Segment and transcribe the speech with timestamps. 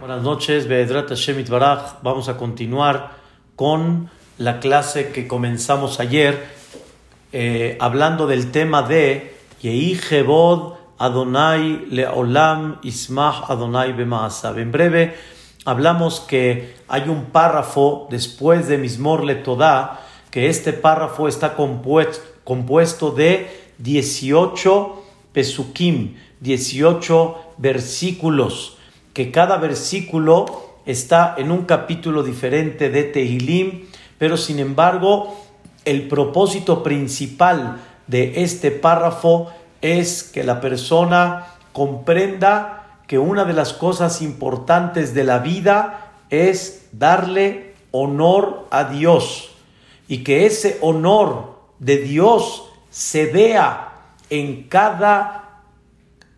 [0.00, 2.00] Buenas noches, Be'edrat Hashem Baraj.
[2.02, 3.10] Vamos a continuar
[3.54, 6.42] con la clase que comenzamos ayer,
[7.32, 14.58] eh, hablando del tema de Yehi Jebod Adonai Leolam Ismach Adonai Bemaasav.
[14.58, 15.14] En breve,
[15.66, 23.10] hablamos que hay un párrafo después de Mismor Le Todá, que este párrafo está compuesto
[23.10, 25.02] de 18
[25.34, 28.78] pesukim, 18 versículos
[29.20, 30.46] que cada versículo
[30.86, 33.84] está en un capítulo diferente de Tehilim,
[34.16, 35.38] pero sin embargo
[35.84, 39.50] el propósito principal de este párrafo
[39.82, 46.88] es que la persona comprenda que una de las cosas importantes de la vida es
[46.92, 49.50] darle honor a Dios
[50.08, 53.98] y que ese honor de Dios se vea
[54.30, 55.60] en cada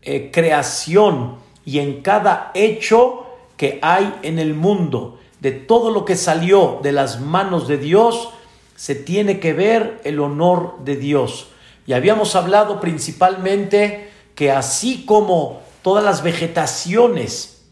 [0.03, 3.27] eh, creación y en cada hecho
[3.57, 8.31] que hay en el mundo, de todo lo que salió de las manos de Dios,
[8.77, 11.49] se tiene que ver el honor de Dios.
[11.87, 17.63] Y habíamos hablado principalmente que así como todas las vegetaciones,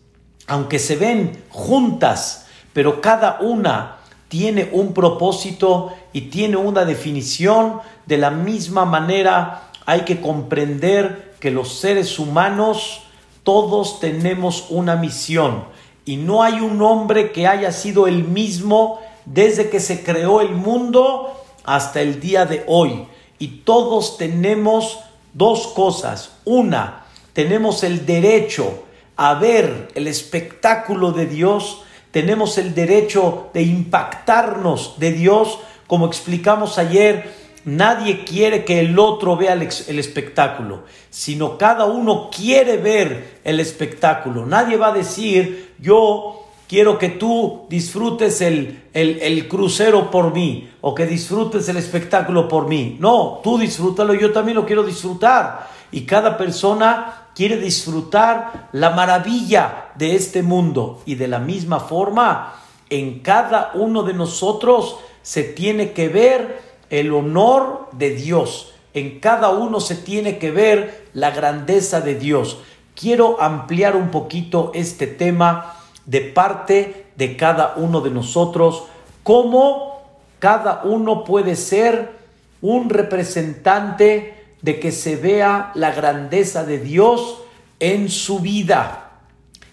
[0.47, 8.19] aunque se ven juntas, pero cada una tiene un propósito y tiene una definición, de
[8.19, 13.03] la misma manera hay que comprender que los seres humanos
[13.51, 15.65] todos tenemos una misión
[16.05, 20.53] y no hay un hombre que haya sido el mismo desde que se creó el
[20.53, 21.35] mundo
[21.65, 23.09] hasta el día de hoy.
[23.41, 25.01] Y todos tenemos
[25.33, 26.37] dos cosas.
[26.45, 28.85] Una, tenemos el derecho
[29.17, 36.79] a ver el espectáculo de Dios, tenemos el derecho de impactarnos de Dios, como explicamos
[36.79, 43.61] ayer, Nadie quiere que el otro vea el, espectáculo, sino cada uno quiere ver el
[43.61, 44.47] espectáculo.
[44.47, 50.95] Nadie va a decir, yo quiero que tú disfrutes el, el, crucero por mí o
[50.95, 52.97] que disfrutes el espectáculo por mí.
[52.99, 55.69] No, tú disfrútalo, yo también lo quiero disfrutar.
[55.93, 61.03] Y cada persona quiere disfrutar la maravilla de este mundo.
[61.05, 62.55] Y de la misma forma,
[62.89, 68.75] en cada uno de nosotros se tiene que ver el honor de Dios.
[68.93, 72.59] En cada uno se tiene que ver la grandeza de Dios.
[72.95, 78.85] Quiero ampliar un poquito este tema de parte de cada uno de nosotros,
[79.23, 80.03] cómo
[80.39, 82.13] cada uno puede ser
[82.61, 87.39] un representante de que se vea la grandeza de Dios
[87.79, 89.11] en su vida.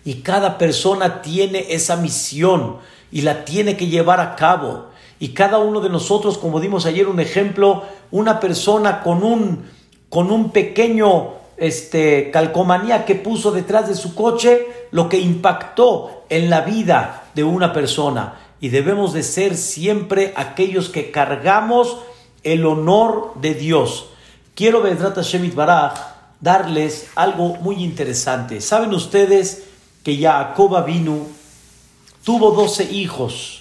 [0.05, 2.77] Y cada persona tiene esa misión
[3.11, 4.87] y la tiene que llevar a cabo.
[5.19, 9.65] Y cada uno de nosotros, como dimos ayer un ejemplo, una persona con un,
[10.09, 16.49] con un pequeño este, calcomanía que puso detrás de su coche, lo que impactó en
[16.49, 18.39] la vida de una persona.
[18.59, 21.97] Y debemos de ser siempre aquellos que cargamos
[22.43, 24.09] el honor de Dios.
[24.55, 25.93] Quiero, Vedrata Shemit Baraj,
[26.39, 28.61] darles algo muy interesante.
[28.61, 29.63] ¿Saben ustedes
[30.03, 31.27] que Jacob vino
[32.23, 33.56] tuvo doce hijos?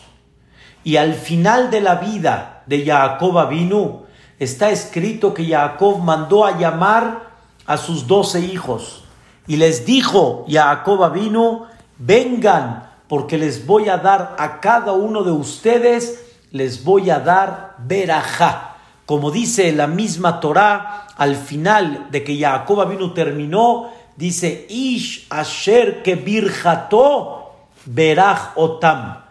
[0.87, 4.05] Y al final de la vida de Jacob vino,
[4.39, 7.23] está escrito que Jacob mandó a llamar
[7.67, 9.03] a sus doce hijos
[9.49, 11.67] y les dijo Jacob vino,
[11.99, 17.75] vengan porque les voy a dar a cada uno de ustedes, les voy a dar
[17.79, 18.77] verajá.
[19.07, 26.05] Como dice la misma Torá, al final de que Jacob vino terminó, dice, Ish asher
[26.05, 27.55] que virjato
[27.87, 29.26] veraj otam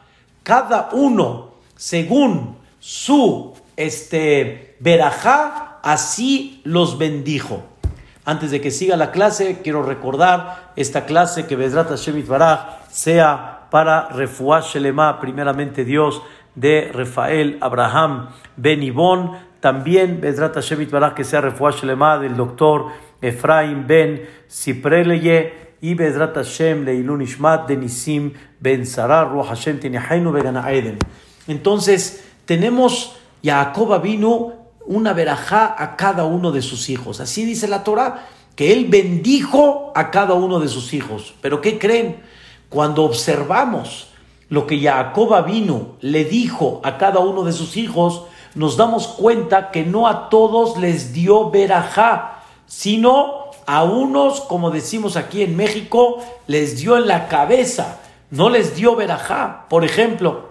[0.46, 7.64] cada uno según su este verajá, así los bendijo.
[8.24, 13.68] Antes de que siga la clase, quiero recordar esta clase que Bezrat Hashem Baraj sea
[13.72, 16.22] para Refuah Shelema, primeramente Dios,
[16.54, 22.88] de Rafael Abraham Ben Ibon, también Bezrat Hashem Baraj que sea Refuah Shelema del doctor
[23.22, 30.98] Efraim Ben Sipreleye, y Hashem Leilun Ishmat de Ben Sarar Ruach Hashem Tinihainu Begana Eden.
[31.48, 34.54] Entonces, tenemos Jacob vino
[34.86, 37.20] una verajá a cada uno de sus hijos.
[37.20, 41.36] Así dice la Torah, que él bendijo a cada uno de sus hijos.
[41.42, 42.22] Pero ¿qué creen?
[42.70, 44.10] Cuando observamos
[44.50, 48.24] lo que Jacob vino le dijo a cada uno de sus hijos,
[48.54, 55.18] nos damos cuenta que no a todos les dio verajá, sino a unos, como decimos
[55.18, 59.66] aquí en México, les dio en la cabeza, no les dio verajá.
[59.70, 60.50] Por ejemplo,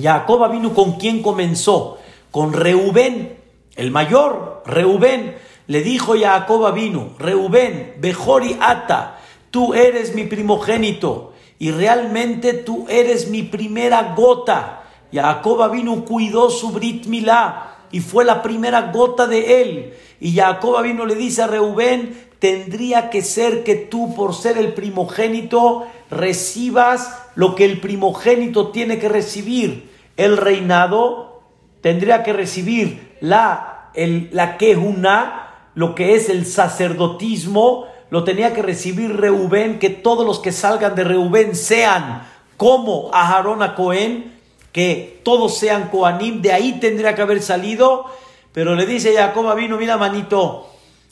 [0.00, 1.98] Jacob vino con quien comenzó,
[2.30, 3.38] con Reubén,
[3.76, 5.36] el mayor, Reubén.
[5.66, 9.18] Le dijo Jacob vino, Reubén, Bejori Ata,
[9.50, 14.84] tú eres mi primogénito y realmente tú eres mi primera gota.
[15.12, 19.94] Jacob vino, cuidó su Brit Milá y fue la primera gota de él.
[20.20, 24.74] Y Jacob vino, le dice a Reubén, tendría que ser que tú, por ser el
[24.74, 29.90] primogénito, recibas lo que el primogénito tiene que recibir.
[30.16, 31.42] El reinado
[31.80, 38.62] tendría que recibir la, el, la quejuna, lo que es el sacerdotismo, lo tenía que
[38.62, 42.26] recibir Reubén, que todos los que salgan de Reubén sean
[42.56, 44.38] como Aharón a Cohen,
[44.72, 48.06] que todos sean Coanim, de ahí tendría que haber salido,
[48.52, 50.68] pero le dice Jacob vino, mira manito,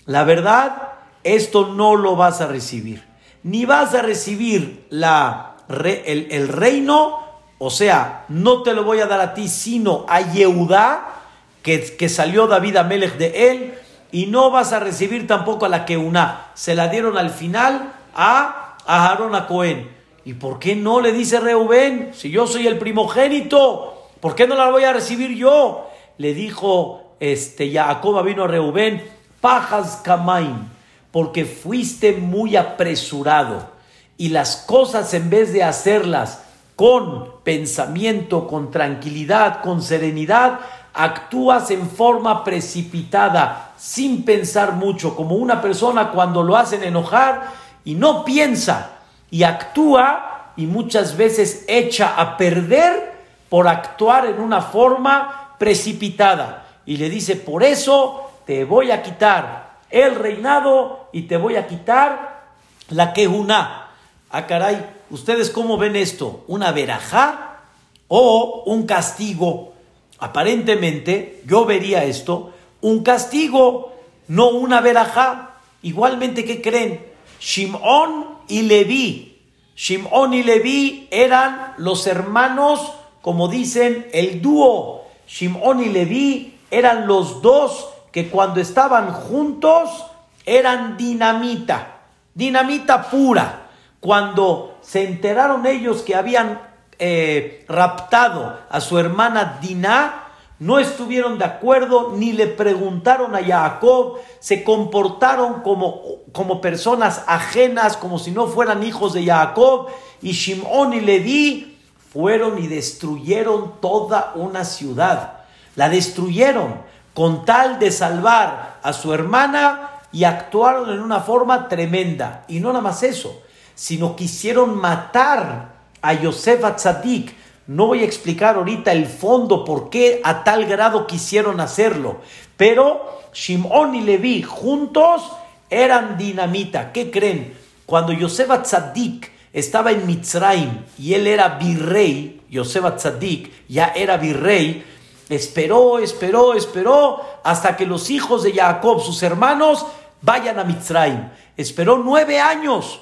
[0.06, 0.95] la verdad,
[1.34, 3.04] esto no lo vas a recibir,
[3.42, 7.18] ni vas a recibir la, el, reino,
[7.58, 11.14] o sea, no te lo voy a dar a ti, sino a Yehudá,
[11.62, 13.74] que, que salió David Amelech de él,
[14.12, 16.46] y no vas a recibir tampoco a la que una.
[16.54, 19.90] Se la dieron al final a Aarón a Cohen.
[20.24, 22.10] ¿Y por qué no le dice Reubén?
[22.14, 25.88] Si yo soy el primogénito, ¿por qué no la voy a recibir yo?
[26.18, 29.02] Le dijo este Jacob vino a Reubén,
[29.40, 30.68] pajas kamain,
[31.16, 33.70] porque fuiste muy apresurado
[34.18, 36.42] y las cosas en vez de hacerlas
[36.76, 40.60] con pensamiento, con tranquilidad, con serenidad,
[40.92, 47.50] actúas en forma precipitada, sin pensar mucho, como una persona cuando lo hacen enojar
[47.82, 48.98] y no piensa
[49.30, 53.14] y actúa y muchas veces echa a perder
[53.48, 56.66] por actuar en una forma precipitada.
[56.84, 61.66] Y le dice, por eso te voy a quitar el reinado y te voy a
[61.66, 62.44] quitar
[62.88, 63.90] la quejuna.
[64.30, 66.44] Ah, caray, ¿ustedes cómo ven esto?
[66.46, 67.60] ¿Una verajá
[68.08, 69.72] o un castigo?
[70.18, 73.94] Aparentemente, yo vería esto, un castigo,
[74.28, 75.56] no una verajá.
[75.82, 77.06] Igualmente, ¿qué creen?
[77.40, 79.38] Shimón y Leví.
[79.76, 85.04] Shimón y Leví eran los hermanos, como dicen, el dúo.
[85.28, 90.06] Shimón y Leví eran los dos que cuando estaban juntos
[90.46, 91.98] eran dinamita,
[92.32, 93.68] dinamita pura.
[94.00, 96.62] Cuando se enteraron ellos que habían
[96.98, 100.28] eh, raptado a su hermana Diná,
[100.58, 106.00] no estuvieron de acuerdo ni le preguntaron a Jacob, se comportaron como,
[106.32, 109.88] como personas ajenas, como si no fueran hijos de Jacob,
[110.22, 111.78] y Shimón y Leví
[112.14, 115.40] fueron y destruyeron toda una ciudad.
[115.74, 122.44] La destruyeron con tal de salvar a su hermana y actuaron en una forma tremenda.
[122.46, 123.40] Y no nada más eso,
[123.74, 127.34] sino quisieron matar a Yosef Atzadik.
[127.68, 132.20] No voy a explicar ahorita el fondo por qué a tal grado quisieron hacerlo,
[132.58, 135.22] pero Shimon y Levi juntos
[135.70, 136.92] eran dinamita.
[136.92, 137.54] ¿Qué creen?
[137.86, 144.84] Cuando Yosef Atzadik estaba en Mitzrayim y él era virrey, Yosef Atzadik ya era virrey,
[145.28, 149.86] esperó, esperó, esperó hasta que los hijos de Jacob, sus hermanos,
[150.22, 151.28] vayan a Mitzrayim.
[151.56, 153.00] Esperó nueve años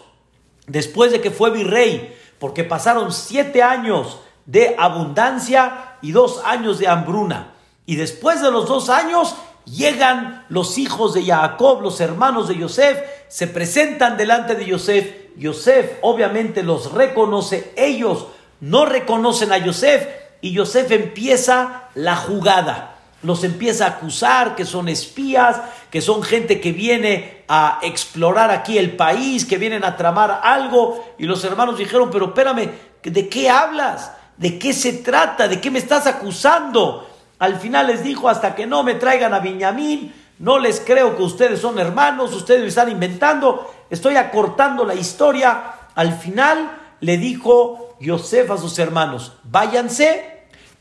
[0.67, 6.89] después de que fue virrey porque pasaron siete años de abundancia y dos años de
[6.89, 7.55] hambruna.
[7.87, 9.35] Y después de los dos años
[9.65, 12.99] llegan los hijos de Jacob, los hermanos de Yosef,
[13.29, 15.37] se presentan delante de Yosef.
[15.37, 18.27] Yosef obviamente los reconoce, ellos
[18.61, 20.07] no reconocen a Yosef
[20.45, 25.59] y Yosef empieza la jugada los empieza a acusar que son espías,
[25.91, 31.03] que son gente que viene a explorar aquí el país, que vienen a tramar algo.
[31.17, 32.71] Y los hermanos dijeron, pero espérame,
[33.03, 34.13] ¿de qué hablas?
[34.37, 35.49] ¿De qué se trata?
[35.49, 37.09] ¿De qué me estás acusando?
[37.39, 41.23] Al final les dijo, hasta que no me traigan a Viñamín, no les creo que
[41.23, 45.65] ustedes son hermanos, ustedes me están inventando, estoy acortando la historia.
[45.95, 50.34] Al final le dijo Yosef a sus hermanos, váyanse,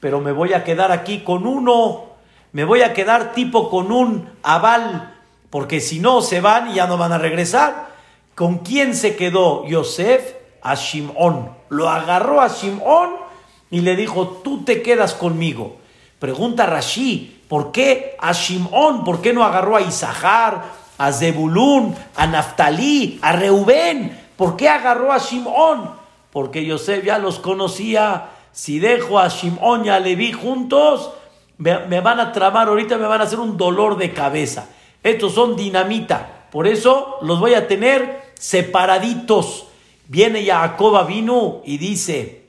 [0.04, 2.14] pero me voy a quedar aquí con uno
[2.54, 5.16] me voy a quedar tipo con un aval,
[5.50, 7.88] porque si no se van y ya no van a regresar.
[8.36, 10.36] ¿Con quién se quedó Yosef?
[10.62, 11.50] A Shimón.
[11.70, 13.10] Lo agarró a Shimón
[13.72, 15.78] y le dijo, tú te quedas conmigo.
[16.20, 19.04] Pregunta Rashi, ¿por qué a Shimón?
[19.04, 20.64] ¿Por qué no agarró a Isahar,
[21.00, 24.16] a Zebulún, a Naftalí, a Reubén?
[24.38, 25.90] ¿Por qué agarró a Shimón?
[26.32, 28.30] Porque Yosef ya los conocía.
[28.54, 31.10] Si dejo a Shimón y a Leví juntos,
[31.58, 34.70] me, van a tramar ahorita, me van a hacer un dolor de cabeza.
[35.02, 39.66] Estos son dinamita, por eso los voy a tener separaditos.
[40.08, 42.46] Viene Jacob vino y dice,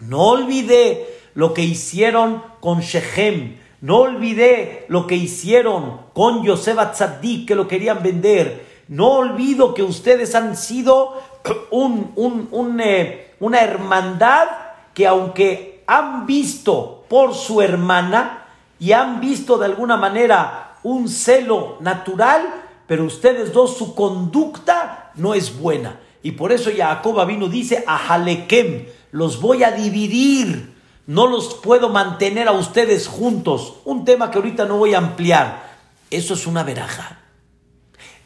[0.00, 7.46] no olvidé lo que hicieron con Shechem, no olvidé lo que hicieron con Yosef Atzadik,
[7.46, 8.72] que lo querían vender.
[8.88, 11.20] No olvido que ustedes han sido
[11.70, 14.48] un, un, un, eh, una hermandad
[14.94, 18.46] que aunque han visto por su hermana
[18.78, 22.42] y han visto de alguna manera un celo natural,
[22.86, 26.00] pero ustedes dos su conducta no es buena.
[26.22, 30.74] Y por eso Jacob vino dice a Jalekem, los voy a dividir,
[31.06, 33.74] no los puedo mantener a ustedes juntos.
[33.84, 35.72] Un tema que ahorita no voy a ampliar.
[36.10, 37.18] Eso es una veraja.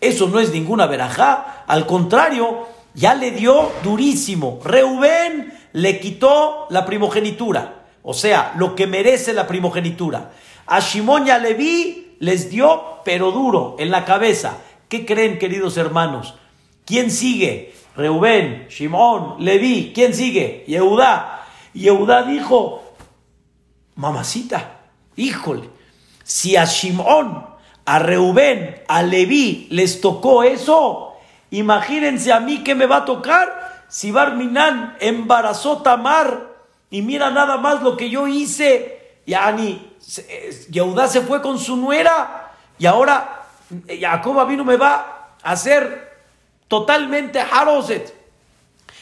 [0.00, 4.61] Eso no es ninguna verajá, al contrario, ya le dio durísimo.
[4.62, 10.33] Reubén le quitó la primogenitura, o sea, lo que merece la primogenitura.
[10.66, 14.56] A Shimón y a Leví les dio, pero duro, en la cabeza.
[14.88, 16.35] ¿Qué creen, queridos hermanos?
[16.87, 17.75] ¿Quién sigue?
[17.95, 19.92] Reubén, Shimón, Leví.
[19.95, 20.64] ¿Quién sigue?
[20.66, 21.45] Yehudá.
[21.75, 22.83] Yehudá dijo,
[23.97, 24.78] mamacita,
[25.14, 25.68] híjole,
[26.25, 27.45] si a Shimón
[27.85, 31.16] a Reubén, a Leví les tocó eso,
[31.50, 36.55] imagínense a mí que me va a tocar si Barminan embarazó Tamar
[36.90, 39.21] y mira nada más lo que yo hice.
[39.26, 39.97] Yani,
[40.71, 43.47] Yehudá se fue con su nuera y ahora
[43.88, 46.12] Jacob vino me va a hacer
[46.69, 48.14] totalmente Haroset.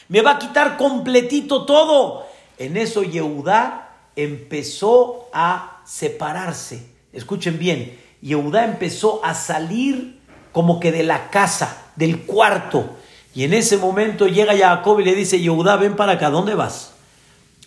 [0.07, 2.25] Me va a quitar completito todo.
[2.57, 6.89] En eso Yehudá empezó a separarse.
[7.11, 12.95] Escuchen bien, Yehudá empezó a salir como que de la casa, del cuarto.
[13.35, 16.55] Y en ese momento llega Jacob y le dice, Yehudá, ven para acá, ¿a dónde
[16.55, 16.93] vas?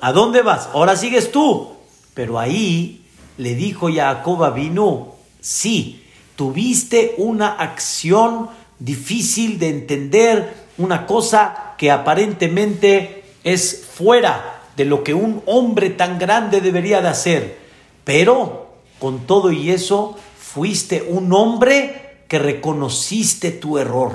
[0.01, 0.71] ¿A dónde vas?
[0.73, 1.73] Ahora sigues tú.
[2.15, 3.05] Pero ahí
[3.37, 8.49] le dijo Jacob vino, sí, tuviste una acción
[8.79, 16.19] difícil de entender, una cosa que aparentemente es fuera de lo que un hombre tan
[16.19, 17.59] grande debería de hacer.
[18.05, 20.17] Pero con todo y eso,
[20.49, 24.13] Fuiste un hombre que reconociste tu error.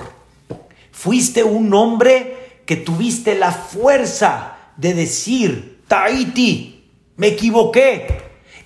[0.93, 6.85] Fuiste un hombre que tuviste la fuerza de decir, Tahiti,
[7.17, 8.21] me equivoqué.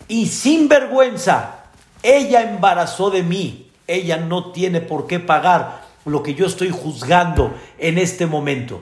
[0.07, 1.63] Y sin vergüenza,
[2.03, 3.71] ella embarazó de mí.
[3.87, 8.81] Ella no tiene por qué pagar lo que yo estoy juzgando en este momento.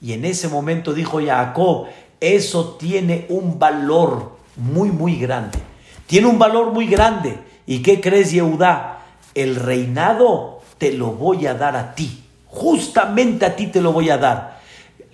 [0.00, 1.86] Y en ese momento dijo Jacob,
[2.18, 5.58] eso tiene un valor muy, muy grande.
[6.06, 7.38] Tiene un valor muy grande.
[7.66, 9.02] ¿Y qué crees, Yehudá?
[9.34, 12.25] El reinado te lo voy a dar a ti.
[12.46, 14.60] Justamente a ti te lo voy a dar.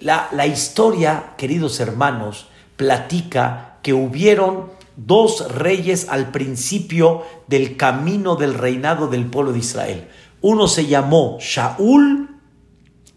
[0.01, 8.55] La, la historia, queridos hermanos, platica que hubieron dos reyes al principio del camino del
[8.55, 10.09] reinado del pueblo de Israel.
[10.41, 12.29] Uno se llamó Shaul,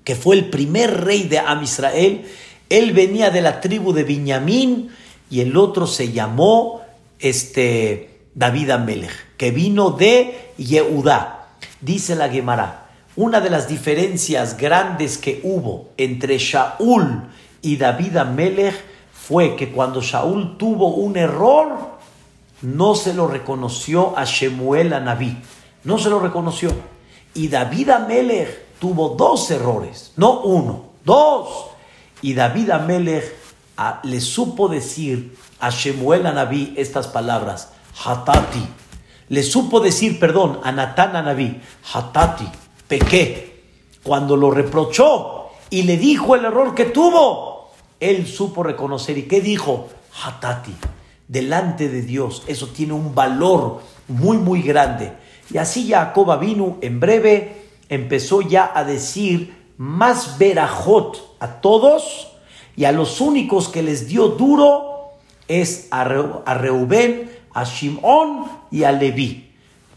[0.04, 2.26] que fue el primer rey de Am Israel.
[2.70, 4.90] Él venía de la tribu de Benjamín
[5.30, 6.82] y el otro se llamó
[7.20, 11.48] este David Amelech, que vino de Yehudá.
[11.82, 12.85] Dice la Gemara,
[13.16, 17.24] una de las diferencias grandes que hubo entre Shaul
[17.62, 18.76] y David Amelech
[19.14, 21.96] fue que cuando Shaul tuvo un error,
[22.62, 25.38] no se lo reconoció a Shemuel a Naví,
[25.84, 26.72] no se lo reconoció.
[27.34, 31.68] Y David Amelech tuvo dos errores, no uno, dos.
[32.22, 33.34] Y David Amelech
[33.78, 37.70] ah, le supo decir a Shemuel a Naví estas palabras,
[38.04, 38.68] Hatati.
[39.30, 41.60] Le supo decir perdón a Natán Anabí,
[41.94, 42.48] Hatati,
[42.88, 43.64] pequé.
[44.04, 49.18] Cuando lo reprochó y le dijo el error que tuvo, él supo reconocer.
[49.18, 49.88] ¿Y qué dijo?
[50.24, 50.74] Hatati.
[51.28, 55.12] Delante de Dios, eso tiene un valor muy, muy grande.
[55.52, 62.28] Y así Jacob vino en breve, empezó ya a decir más verajot a todos
[62.76, 65.12] y a los únicos que les dio duro
[65.48, 69.52] es a, Reubén, a Shimón y a Leví.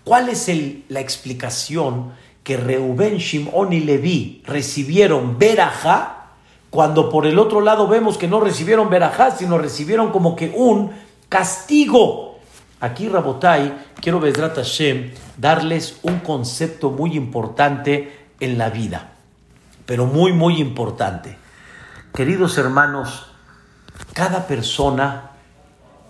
[0.05, 0.51] ¿Cuál es
[0.89, 2.13] la explicación
[2.49, 6.29] que Reubén, Shimón y Leví recibieron verajá
[6.71, 10.91] cuando por el otro lado vemos que no recibieron verajá, sino recibieron como que un
[11.29, 12.39] castigo?
[12.81, 19.11] Aquí, Rabotai, quiero, Besrat Hashem, darles un concepto muy importante en la vida,
[19.85, 21.37] pero muy, muy importante.
[22.15, 23.27] Queridos hermanos,
[24.15, 25.33] cada persona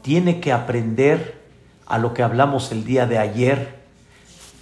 [0.03, 1.43] tiene que aprender
[1.85, 3.81] a lo que hablamos el día de ayer,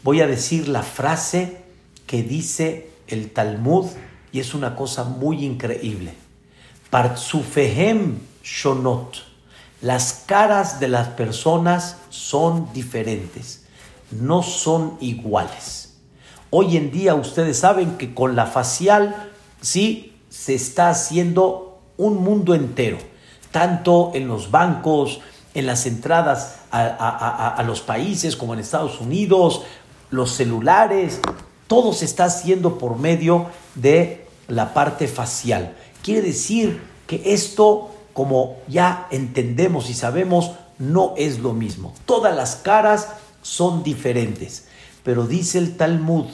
[0.02, 1.65] voy a decir la frase
[2.07, 3.87] que dice el Talmud
[4.33, 6.15] y es una cosa muy increíble.
[6.91, 9.17] Partsufehem shonot.
[9.83, 13.67] Las caras de las personas son diferentes,
[14.11, 15.99] no son iguales.
[16.51, 22.55] Hoy en día ustedes saben que con la facial sí se está haciendo un mundo
[22.55, 22.99] entero,
[23.51, 25.21] tanto en los bancos,
[25.55, 29.63] en las entradas a, los países como en Estados Unidos,
[30.11, 31.21] los celulares,
[31.66, 35.75] todo se está haciendo por medio de la parte facial.
[36.02, 41.94] Quiere decir que esto, como ya entendemos y sabemos, no es lo mismo.
[42.04, 43.08] Todas las caras
[43.42, 44.66] son diferentes.
[45.02, 46.26] Pero dice el Talmud,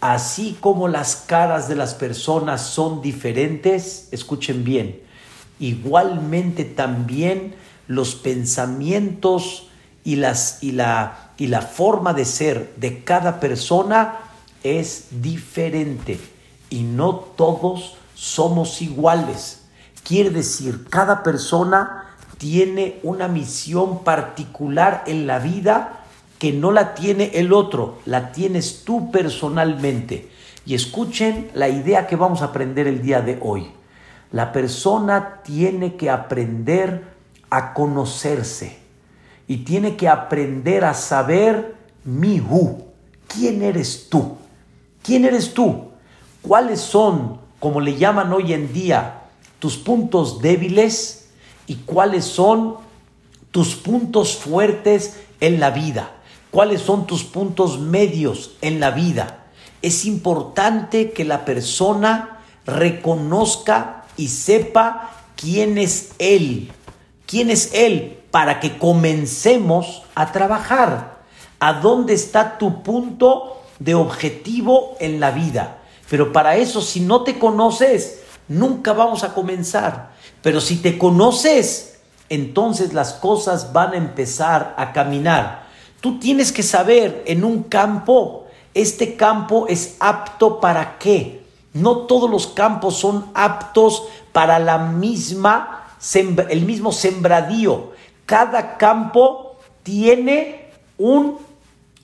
[0.00, 5.00] así como las caras de las personas son diferentes, escuchen bien,
[5.58, 7.54] igualmente también
[7.88, 9.68] los pensamientos
[10.04, 14.23] y, la, la forma de ser de cada persona
[14.64, 16.18] es diferente
[16.70, 19.66] y no todos somos iguales.
[20.02, 26.00] Quiere decir, cada persona tiene una misión particular en la vida
[26.38, 30.30] que no la tiene el otro, la tienes tú personalmente.
[30.66, 33.70] Y escuchen la idea que vamos a aprender el día de hoy.
[34.32, 37.04] La persona tiene que aprender
[37.50, 38.78] a conocerse
[39.46, 42.88] y tiene que aprender a saber mi hu.
[43.28, 44.36] ¿Quién eres tú?
[45.04, 45.90] ¿Quién eres tú?
[46.40, 49.24] ¿Cuáles son, como le llaman hoy en día,
[49.58, 51.28] tus puntos débiles
[51.66, 52.76] y cuáles son
[53.50, 56.10] tus puntos fuertes en la vida?
[56.50, 59.44] ¿Cuáles son tus puntos medios en la vida?
[59.82, 66.72] Es importante que la persona reconozca y sepa quién es él.
[67.26, 68.20] ¿Quién es él?
[68.30, 71.18] Para que comencemos a trabajar.
[71.60, 75.78] ¿A dónde está tu punto de objetivo en la vida?
[76.08, 80.10] Pero para eso, si no te conoces, nunca vamos a comenzar.
[80.42, 85.64] Pero si te conoces, entonces las cosas van a empezar a caminar.
[86.00, 91.44] Tú tienes que saber en un campo, este campo es apto para qué.
[91.72, 95.88] No todos los campos son aptos para la misma,
[96.48, 97.92] el mismo sembradío.
[98.26, 101.38] Cada campo tiene un,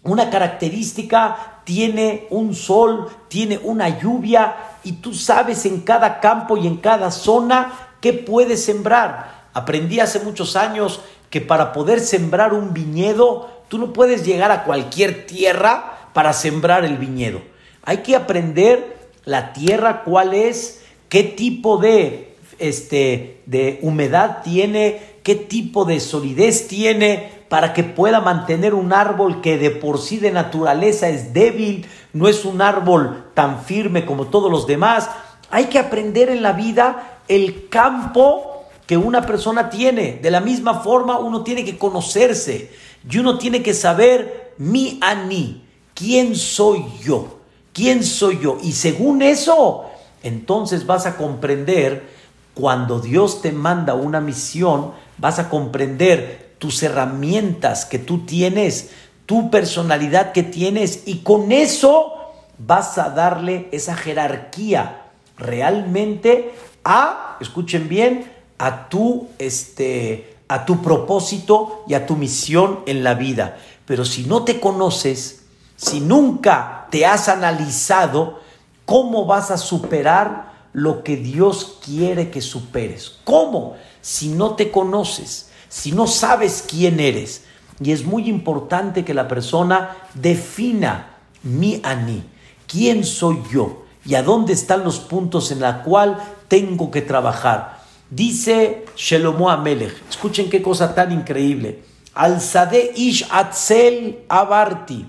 [0.02, 6.66] una característica tiene un sol, tiene una lluvia y tú sabes en cada campo y
[6.66, 9.48] en cada zona qué puedes sembrar.
[9.52, 14.64] Aprendí hace muchos años que para poder sembrar un viñedo, tú no puedes llegar a
[14.64, 17.40] cualquier tierra para sembrar el viñedo.
[17.82, 25.34] Hay que aprender la tierra, cuál es, qué tipo de, este, de humedad tiene, qué
[25.34, 30.30] tipo de solidez tiene, para que pueda mantener un árbol que de por sí de
[30.30, 35.10] naturaleza es débil, no es un árbol tan firme como todos los demás.
[35.50, 40.20] Hay que aprender en la vida el campo que una persona tiene.
[40.22, 42.70] De la misma forma uno tiene que conocerse
[43.10, 47.40] y uno tiene que saber mi ani, quién soy yo,
[47.72, 48.58] quién soy yo.
[48.62, 49.86] Y según eso,
[50.22, 52.08] entonces vas a comprender
[52.54, 58.90] cuando Dios te manda una misión, vas a comprender tus herramientas que tú tienes,
[59.26, 62.12] tu personalidad que tienes y con eso
[62.58, 65.06] vas a darle esa jerarquía
[65.38, 66.52] realmente
[66.84, 73.14] a, escuchen bien, a tu este a tu propósito y a tu misión en la
[73.14, 73.56] vida.
[73.86, 75.44] Pero si no te conoces,
[75.76, 78.40] si nunca te has analizado,
[78.84, 83.20] ¿cómo vas a superar lo que Dios quiere que superes?
[83.22, 83.76] ¿Cómo?
[84.00, 87.44] Si no te conoces si no sabes quién eres.
[87.82, 92.22] Y es muy importante que la persona defina mi ani,
[92.66, 97.80] quién soy yo y a dónde están los puntos en la cual tengo que trabajar.
[98.10, 101.84] Dice Shelomo Amelech, escuchen qué cosa tan increíble.
[102.14, 105.06] Alzade ish atzel abarti.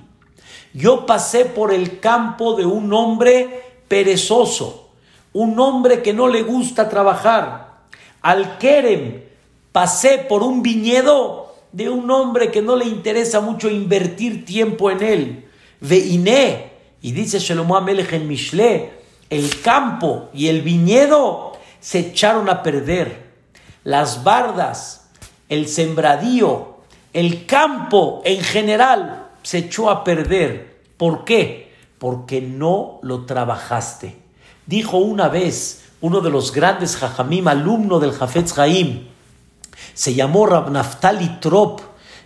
[0.74, 4.91] Yo pasé por el campo de un hombre perezoso,
[5.34, 7.82] un hombre que no le gusta trabajar.
[8.21, 9.31] Al Kerem,
[9.72, 15.02] Pasé por un viñedo de un hombre que no le interesa mucho invertir tiempo en
[15.02, 15.46] él.
[15.80, 18.92] Veiné, y dice Shlomo Amelech en Mishle,
[19.30, 23.32] el campo y el viñedo se echaron a perder.
[23.84, 25.10] Las bardas,
[25.48, 26.78] el sembradío,
[27.14, 30.82] el campo en general se echó a perder.
[30.98, 31.74] ¿Por qué?
[31.98, 34.18] Porque no lo trabajaste.
[34.66, 39.08] Dijo una vez uno de los grandes Jajamim, alumno del Jafetz Haim,
[39.94, 41.82] se llamó Rabnaftali Trop,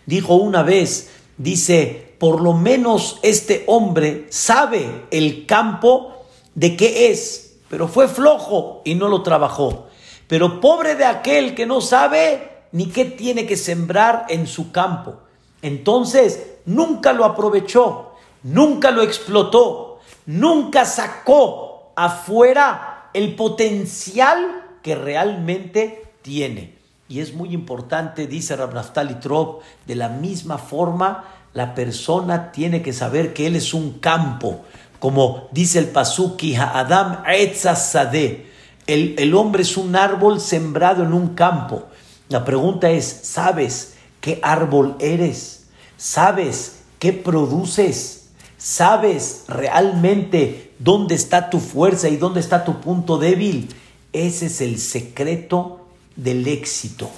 [0.05, 7.57] dijo una vez, dice, por lo menos este hombre sabe el campo de qué es,
[7.69, 9.87] pero fue flojo y no lo trabajó.
[10.27, 15.19] Pero pobre de aquel que no sabe ni qué tiene que sembrar en su campo.
[15.61, 18.13] Entonces, nunca lo aprovechó,
[18.43, 26.74] nunca lo explotó, nunca sacó afuera el potencial que realmente tiene.
[27.07, 32.93] Y es muy importante, dice Rabnaftali Trop, de la misma forma la persona tiene que
[32.93, 34.65] saber que él es un campo,
[34.99, 38.47] como dice el Pasuki, Adam Sade.
[38.87, 41.83] El, el hombre es un árbol sembrado en un campo.
[42.27, 45.67] La pregunta es, ¿sabes qué árbol eres?
[45.95, 48.29] ¿Sabes qué produces?
[48.57, 53.69] ¿Sabes realmente dónde está tu fuerza y dónde está tu punto débil?
[54.11, 55.84] Ese es el secreto
[56.15, 57.09] del éxito.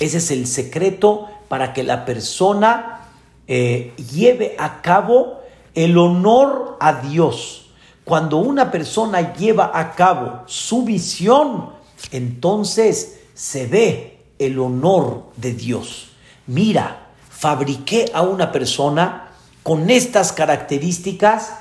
[0.00, 3.08] Ese es el secreto para que la persona
[3.46, 5.40] eh, lleve a cabo
[5.74, 7.70] el honor a Dios.
[8.04, 11.70] Cuando una persona lleva a cabo su visión,
[12.10, 16.10] entonces se ve el honor de Dios.
[16.46, 19.30] Mira, fabriqué a una persona
[19.62, 21.52] con estas características,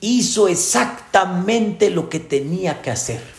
[0.00, 3.35] hizo exactamente lo que tenía que hacer.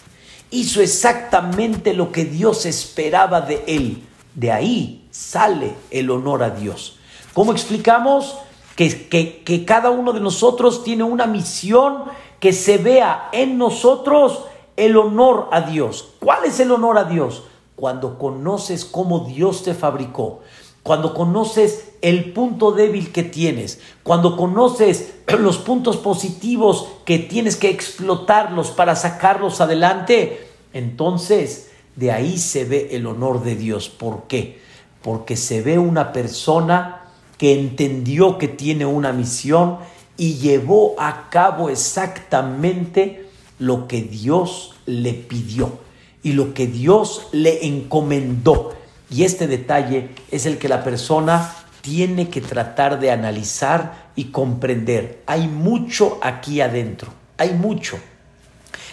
[0.50, 4.04] Hizo exactamente lo que Dios esperaba de él.
[4.34, 7.00] De ahí sale el honor a Dios.
[7.34, 8.38] ¿Cómo explicamos?
[8.76, 9.10] Que,
[9.44, 12.04] que, cada uno de nosotros tiene una misión
[12.40, 14.44] que se vea en nosotros
[14.76, 16.10] el honor a Dios.
[16.20, 17.44] ¿Cuál es el honor a Dios?
[17.76, 20.42] Cuando conoces cómo Dios te fabricó,
[20.84, 27.70] cuando conoces el punto débil que tienes, cuando conoces los puntos positivos que tienes que
[27.70, 33.90] explotarlos para sacarlos adelante, entonces de ahí se ve el honor de Dios.
[33.90, 34.60] ¿Por qué?
[35.02, 37.04] Porque se ve una persona
[37.38, 39.78] que entendió que tiene una misión
[40.18, 43.28] y llevó a cabo exactamente
[43.60, 45.80] lo que Dios le pidió
[46.24, 48.74] y lo que Dios le encomendó.
[49.10, 51.54] Y este detalle es el que la persona
[51.88, 55.24] tiene que tratar de analizar y comprender.
[55.26, 57.98] Hay mucho aquí adentro, hay mucho,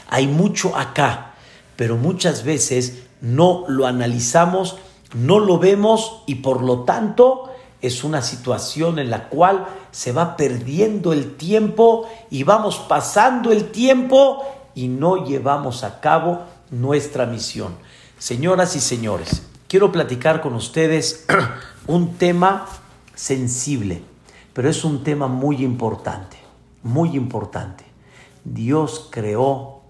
[0.08, 1.34] hay mucho acá,
[1.74, 4.76] pero muchas veces no lo analizamos,
[5.12, 7.52] no lo vemos y por lo tanto
[7.82, 13.72] es una situación en la cual se va perdiendo el tiempo y vamos pasando el
[13.72, 14.44] tiempo
[14.76, 17.74] y no llevamos a cabo nuestra misión.
[18.20, 21.26] Señoras y señores, quiero platicar con ustedes
[21.88, 22.66] un tema
[23.14, 24.02] sensible,
[24.52, 26.36] pero es un tema muy importante,
[26.82, 27.84] muy importante.
[28.44, 29.80] Dios creó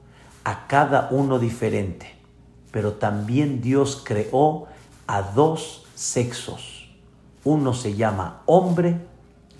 [0.45, 2.15] a cada uno diferente,
[2.71, 4.67] pero también Dios creó
[5.07, 6.89] a dos sexos.
[7.45, 9.01] Uno se llama hombre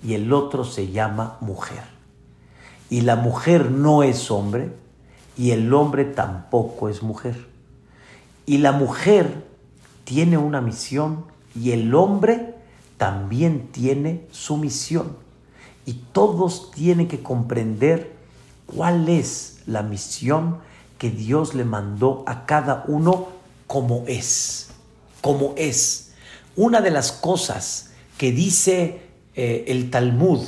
[0.03, 1.83] y el otro se llama mujer.
[2.89, 4.71] Y la mujer no es hombre
[5.37, 7.47] y el hombre tampoco es mujer.
[8.45, 9.43] Y la mujer
[10.03, 11.25] tiene una misión
[11.55, 12.54] y el hombre
[12.97, 15.17] también tiene su misión.
[15.85, 18.13] Y todos tienen que comprender
[18.65, 20.59] cuál es la misión
[20.97, 23.27] que Dios le mandó a cada uno
[23.67, 24.69] como es,
[25.21, 26.11] como es.
[26.55, 29.01] Una de las cosas que dice
[29.35, 30.41] eh, el Talmud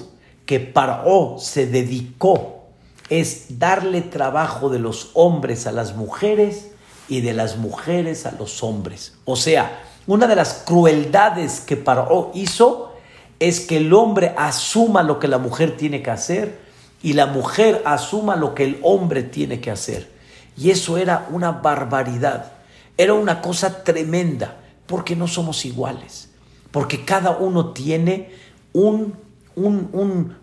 [0.45, 2.67] que Paró se dedicó
[3.09, 6.71] es darle trabajo de los hombres a las mujeres
[7.09, 9.13] y de las mujeres a los hombres.
[9.25, 12.93] O sea, una de las crueldades que Paró hizo
[13.39, 16.59] es que el hombre asuma lo que la mujer tiene que hacer
[17.03, 20.09] y la mujer asuma lo que el hombre tiene que hacer.
[20.57, 22.53] Y eso era una barbaridad,
[22.97, 24.55] era una cosa tremenda,
[24.87, 26.29] porque no somos iguales,
[26.71, 28.31] porque cada uno tiene
[28.73, 29.13] un,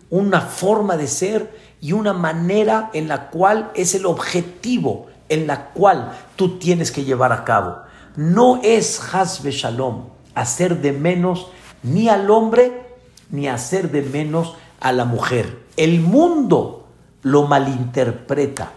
[0.09, 1.51] una forma de ser
[1.81, 7.03] y una manera en la cual es el objetivo en la cual tú tienes que
[7.03, 7.84] llevar a cabo.
[8.15, 11.47] No es Hasbe Shalom hacer de menos
[11.83, 12.85] ni al hombre
[13.29, 15.65] ni hacer de menos a la mujer.
[15.77, 16.85] El mundo
[17.23, 18.71] lo malinterpreta.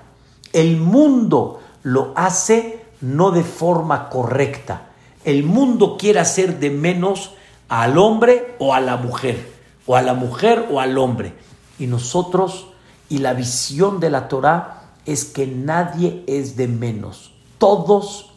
[0.53, 4.89] El mundo lo hace no de forma correcta.
[5.25, 7.35] El mundo quiere hacer de menos
[7.69, 9.53] al hombre o a la mujer,
[9.87, 11.35] o a la mujer o al hombre.
[11.79, 12.69] Y nosotros,
[13.09, 17.33] y la visión de la Torah, es que nadie es de menos.
[17.59, 18.33] Todos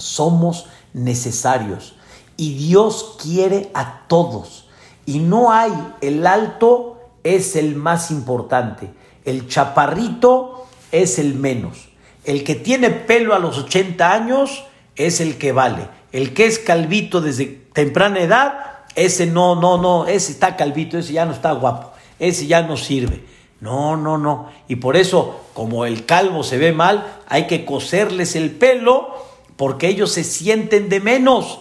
[0.00, 1.94] somos necesarios.
[2.36, 4.68] Y Dios quiere a todos.
[5.06, 8.90] Y no hay, el alto es el más importante.
[9.24, 11.88] El chaparrito es el menos.
[12.24, 14.64] El que tiene pelo a los 80 años
[14.96, 15.88] es el que vale.
[16.12, 18.54] El que es calvito desde temprana edad,
[18.94, 22.76] ese no, no, no, ese está calvito, ese ya no está guapo, ese ya no
[22.76, 23.24] sirve.
[23.60, 24.48] No, no, no.
[24.68, 29.14] Y por eso, como el calvo se ve mal, hay que coserles el pelo
[29.60, 31.58] porque ellos se sienten de menos.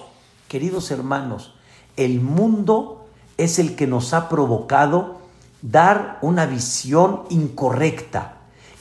[0.48, 1.52] Queridos hermanos,
[1.98, 5.18] el mundo es el que nos ha provocado
[5.62, 8.38] dar una visión incorrecta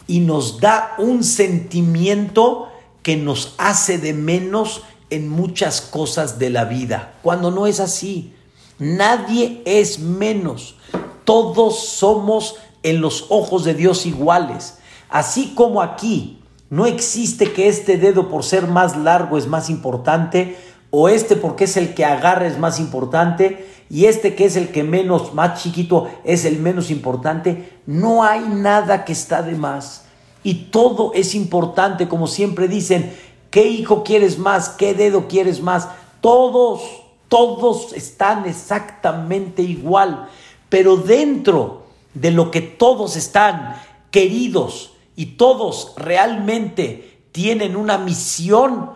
[0.07, 2.69] y nos da un sentimiento
[3.03, 8.37] que nos hace de menos en muchas cosas de la vida, cuando no es así.
[8.79, 10.77] Nadie es menos.
[11.25, 12.55] Todos somos
[12.85, 14.79] en los ojos de Dios iguales.
[15.09, 16.39] Así como aquí
[16.71, 20.57] No existe que este dedo por ser más largo es más importante
[20.91, 24.69] o este porque es el que agarra es más importante y este que es el
[24.69, 27.81] que menos, más chiquito, es el menos importante.
[27.87, 30.05] No hay nada que está de más.
[30.43, 33.15] Y todo es importante, como siempre dicen,
[33.51, 34.69] ¿qué hijo quieres más?
[34.69, 35.89] ¿Qué dedo quieres más?
[36.21, 36.83] Todos,
[37.29, 40.29] todos están exactamente igual.
[40.69, 43.77] Pero dentro de lo que todos están
[44.11, 48.93] queridos y todos realmente tienen una misión,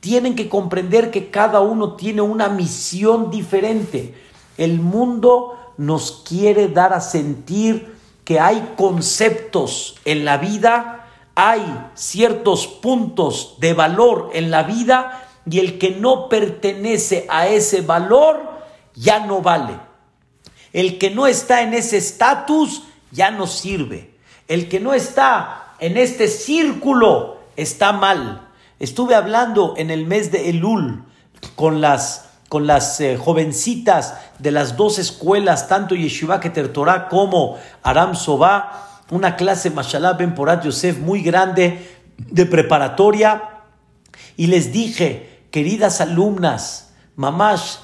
[0.00, 4.14] tienen que comprender que cada uno tiene una misión diferente.
[4.56, 11.60] El mundo nos quiere dar a sentir que hay conceptos en la vida, hay
[11.92, 18.40] ciertos puntos de valor en la vida y el que no pertenece a ese valor
[18.94, 19.78] ya no vale.
[20.72, 24.14] El que no está en ese estatus ya no sirve.
[24.48, 28.48] El que no está en este círculo está mal.
[28.78, 31.04] Estuve hablando en el mes de Elul
[31.54, 37.56] con las con las eh, jovencitas de las dos escuelas, tanto Yeshiva Keter Torah como
[37.82, 43.64] Aram Soba, una clase Mashallah Ben Porat Yosef muy grande de preparatoria,
[44.36, 47.80] y les dije, queridas alumnas, mamás,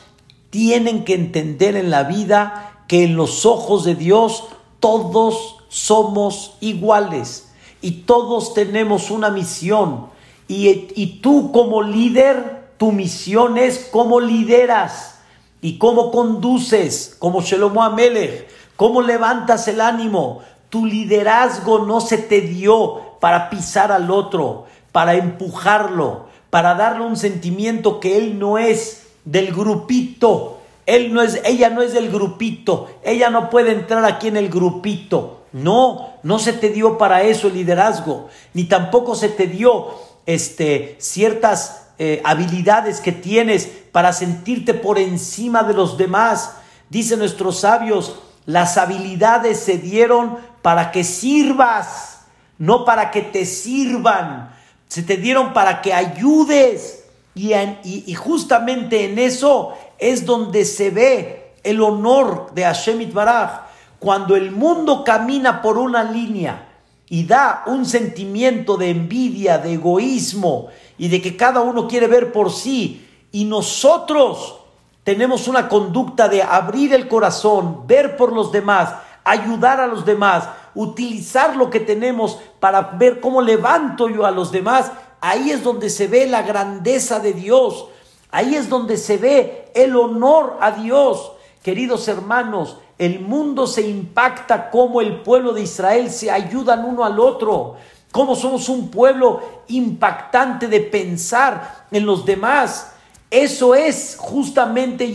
[0.50, 4.44] tienen que entender en la vida que en los ojos de Dios
[4.78, 7.51] todos somos iguales
[7.82, 10.06] y todos tenemos una misión.
[10.48, 15.20] Y, y tú como líder tu misión es cómo lideras
[15.60, 20.40] y cómo conduces, como Shelomo Amelech, cómo levantas el ánimo.
[20.68, 27.16] Tu liderazgo no se te dio para pisar al otro, para empujarlo, para darle un
[27.16, 30.58] sentimiento que él no es del grupito.
[30.84, 34.48] Él no es, ella no es del grupito, ella no puede entrar aquí en el
[34.48, 35.41] grupito.
[35.52, 39.88] No, no se te dio para eso el liderazgo, ni tampoco se te dio
[40.26, 46.54] este, ciertas eh, habilidades que tienes para sentirte por encima de los demás.
[46.88, 52.20] Dicen nuestros sabios, las habilidades se dieron para que sirvas,
[52.58, 54.54] no para que te sirvan.
[54.88, 57.04] Se te dieron para que ayudes.
[57.34, 63.71] Y, justamente en eso es donde se ve el honor de Hashem Baraj.
[64.02, 66.70] Cuando el mundo camina por una línea
[67.08, 72.32] y da un sentimiento de envidia, de egoísmo y de que cada uno quiere ver
[72.32, 74.56] por sí y nosotros
[75.04, 80.48] tenemos una conducta de abrir el corazón, ver por los demás, ayudar a los demás,
[80.74, 85.88] utilizar lo que tenemos para ver cómo levanto yo a los demás, ahí es donde
[85.88, 87.86] se ve la grandeza de Dios,
[88.32, 91.34] ahí es donde se ve el honor a Dios.
[91.62, 97.18] Queridos hermanos, el mundo se impacta como el pueblo de Israel se ayudan uno al
[97.18, 97.74] otro.
[98.12, 102.92] Cómo somos un pueblo impactante de pensar en los demás.
[103.28, 105.12] Eso es justamente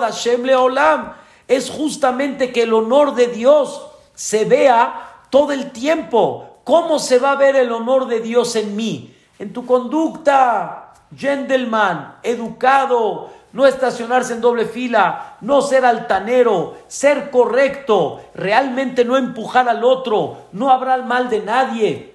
[0.00, 1.12] Hashem Leolam.
[1.46, 6.60] Es justamente que el honor de Dios se vea todo el tiempo.
[6.64, 9.14] ¿Cómo se va a ver el honor de Dios en mí?
[9.38, 18.20] En tu conducta, gentleman, educado, no estacionarse en doble fila, no ser altanero, ser correcto,
[18.34, 22.14] realmente no empujar al otro, no habrá mal de nadie.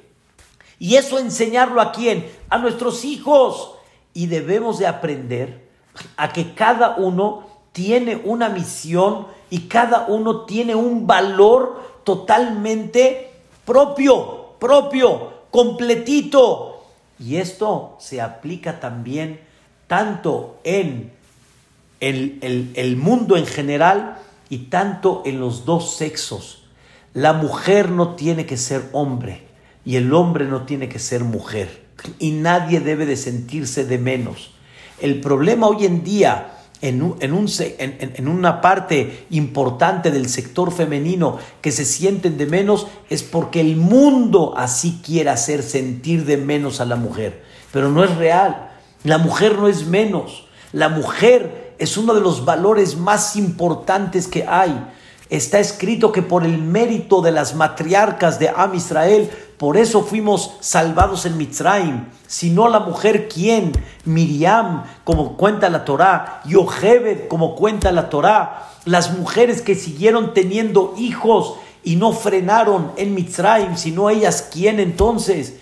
[0.77, 2.31] Y eso enseñarlo a quién?
[2.47, 3.73] A nuestros hijos.
[4.13, 5.67] Y debemos de aprender
[6.15, 13.31] a que cada uno tiene una misión y cada uno tiene un valor totalmente
[13.65, 16.83] propio, propio, completito.
[17.17, 19.41] Y esto se aplica también
[19.87, 21.19] tanto en
[22.01, 24.17] el, mundo en general
[24.49, 26.63] y tanto en los dos sexos.
[27.13, 29.43] La mujer no tiene que ser hombre
[29.85, 31.83] y el hombre no tiene que ser mujer.
[32.19, 34.51] Y nadie debe de sentirse de menos.
[34.99, 41.71] El problema hoy en día, en, un, en, una parte importante del sector femenino que
[41.71, 46.85] se sienten de menos, es porque el mundo así quiere hacer sentir de menos a
[46.85, 47.43] la mujer.
[47.71, 48.71] Pero no es real.
[49.03, 50.47] La mujer no es menos.
[50.71, 54.87] La mujer es uno de los valores más importantes que hay.
[55.31, 60.57] Está escrito que por el mérito de las matriarcas de Am Israel, por eso fuimos
[60.59, 62.05] salvados en Mitzrayim.
[62.27, 63.71] Si no la mujer, ¿quién?
[64.05, 68.69] Miriam, como cuenta la Torá, Yochebed, como cuenta la Torá.
[68.85, 75.55] Las mujeres que siguieron teniendo hijos y no frenaron en Mitzrayim, sino ellas, ¿quién entonces?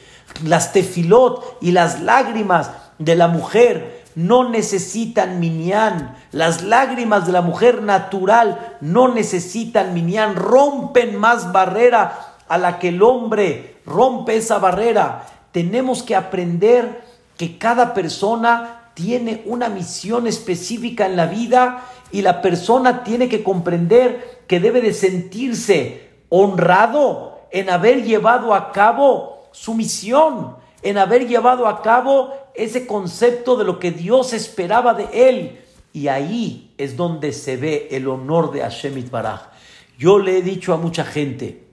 [0.44, 6.18] Las tefilot y las lágrimas de la mujer no necesitan minyan.
[6.34, 10.36] Las lágrimas de la mujer natural no necesitan minyan.
[10.36, 15.26] Rompen más barrera a la que el hombre rompe esa barrera.
[15.54, 17.02] tenemos que aprender
[17.38, 23.42] que cada persona tiene una misión específica en la vida y la persona tiene que
[23.42, 31.28] comprender que debe de sentirse honrado en haber llevado a cabo su misión, en haber
[31.28, 35.60] llevado a cabo ese concepto de lo que Dios esperaba de él.
[35.94, 39.50] Y ahí es donde se ve el honor de Hashem Baraj.
[39.98, 41.64] Yo le he dicho a mucha gente,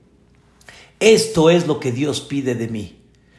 [0.98, 2.96] esto es lo que Dios pide de mí.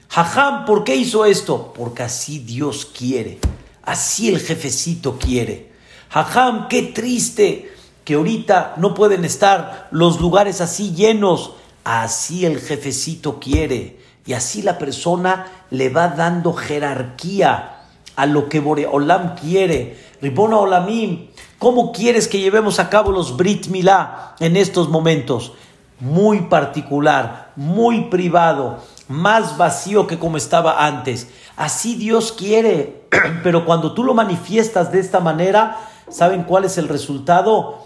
[0.09, 1.73] Jajam, ¿por qué hizo esto?
[1.75, 3.39] Porque así Dios quiere.
[3.83, 5.71] Así el jefecito quiere.
[6.09, 7.73] Jajam, qué triste
[8.05, 11.53] que ahorita no pueden estar los lugares así llenos.
[11.83, 13.99] Así el jefecito quiere.
[14.27, 17.77] Y así la persona le va dando jerarquía
[18.17, 19.97] a lo que Boreolam quiere.
[20.21, 25.53] Ribona Olamim, ¿cómo quieres que llevemos a cabo los Brit Milá en estos momentos?
[26.01, 31.29] Muy particular, muy privado, más vacío que como estaba antes.
[31.55, 33.03] Así Dios quiere,
[33.43, 35.77] pero cuando tú lo manifiestas de esta manera,
[36.09, 37.85] ¿saben cuál es el resultado?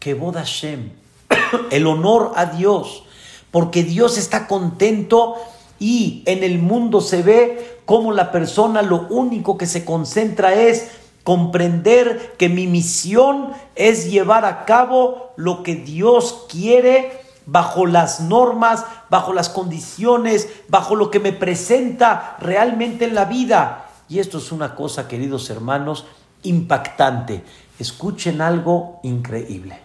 [0.00, 0.90] Que boda Hashem,
[1.70, 3.04] el honor a Dios,
[3.52, 5.36] porque Dios está contento
[5.80, 10.92] y en el mundo se ve como la persona lo único que se concentra es
[11.24, 18.84] comprender que mi misión es llevar a cabo lo que Dios quiere bajo las normas,
[19.08, 23.86] bajo las condiciones, bajo lo que me presenta realmente en la vida.
[24.08, 26.04] Y esto es una cosa, queridos hermanos,
[26.42, 27.42] impactante.
[27.78, 29.78] Escuchen algo increíble.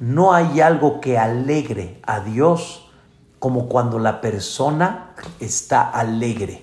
[0.00, 2.89] No hay algo que alegre a Dios
[3.40, 6.62] como cuando la persona está alegre.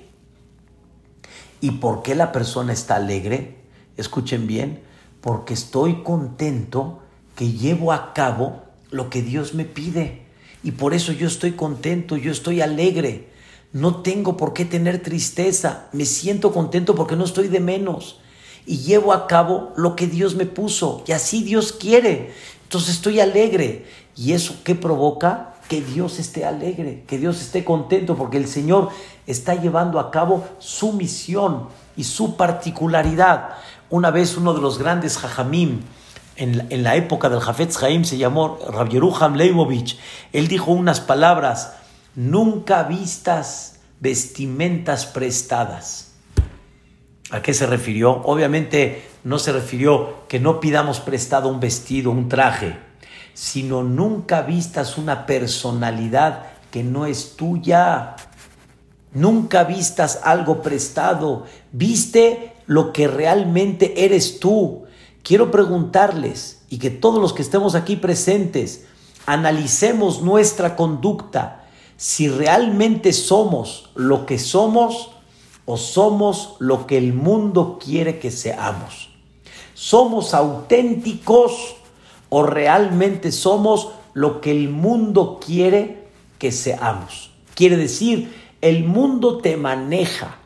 [1.60, 3.58] ¿Y por qué la persona está alegre?
[3.98, 4.84] Escuchen bien,
[5.20, 7.00] porque estoy contento
[7.36, 8.62] que llevo a cabo
[8.92, 10.22] lo que Dios me pide.
[10.64, 13.30] Y por eso yo estoy contento, yo estoy alegre.
[13.74, 15.88] No tengo por qué tener tristeza.
[15.94, 18.20] Me siento contento porque no estoy de menos.
[18.68, 21.04] Y llevo a cabo lo que Dios me puso.
[21.08, 22.34] Y así Dios quiere.
[22.64, 23.86] Entonces estoy alegre.
[24.16, 25.56] ¿Y eso qué provoca?
[25.68, 28.90] Que Dios esté alegre, que Dios esté contento, porque el Señor
[29.26, 33.50] está llevando a cabo su misión y su particularidad.
[33.90, 35.82] Una vez uno de los grandes jajamim
[36.38, 39.98] en, la época del Jafetz Haim se llamó Rav Yeruham Leibovich.
[40.34, 41.74] Él dijo unas palabras,
[42.16, 46.14] nunca vistas vestimentas prestadas.
[47.32, 48.22] ¿A qué se refirió?
[48.24, 52.87] Obviamente no se refirió que no pidamos prestado un vestido, un traje
[53.38, 58.16] sino nunca vistas una personalidad que no es tuya.
[59.14, 61.46] Nunca vistas algo prestado.
[61.72, 64.86] Viste lo que realmente eres tú.
[65.22, 68.86] Quiero preguntarles y que todos los que estemos aquí presentes
[69.28, 71.68] analicemos nuestra conducta.
[71.96, 75.12] Si realmente somos lo que somos
[75.66, 79.10] o somos lo que el mundo quiere que seamos.
[79.76, 81.77] Somos auténticos
[82.30, 86.08] o realmente somos lo que el mundo quiere
[86.40, 87.32] que seamos.
[87.56, 90.38] Quiere decir, el mundo te maneja,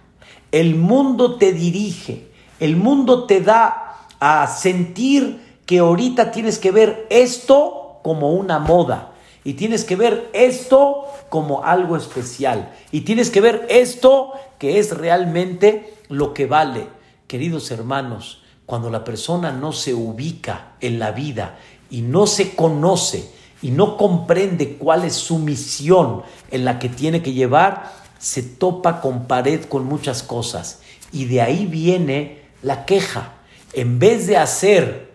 [0.52, 2.28] el mundo te dirige,
[2.60, 9.14] el mundo te da a sentir que ahorita tienes que ver esto como una moda
[9.44, 14.96] y tienes que ver esto como algo especial y tienes que ver esto que es
[14.96, 16.88] realmente lo que vale.
[17.28, 21.58] Queridos hermanos, cuando la persona no se ubica en la vida
[21.90, 23.30] y no se conoce
[23.62, 29.02] y no comprende cuál es su misión en la que tiene que llevar, se topa
[29.02, 30.80] con pared con muchas cosas.
[31.12, 33.34] Y de ahí viene la queja.
[33.74, 35.12] En vez de hacer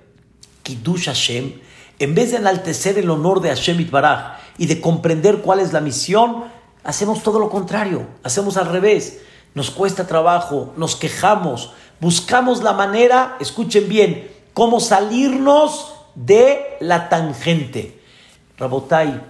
[0.63, 1.55] Kiddush Hashem,
[1.99, 5.81] en vez de enaltecer el honor de Hashem Itbaraj y de comprender cuál es la
[5.81, 6.45] misión,
[6.85, 9.21] hacemos todo lo contrario, hacemos al revés.
[9.55, 18.03] Nos cuesta trabajo, nos quejamos, buscamos la manera, escuchen bien, cómo salirnos de la tangente.
[18.57, 19.23] Rabotai,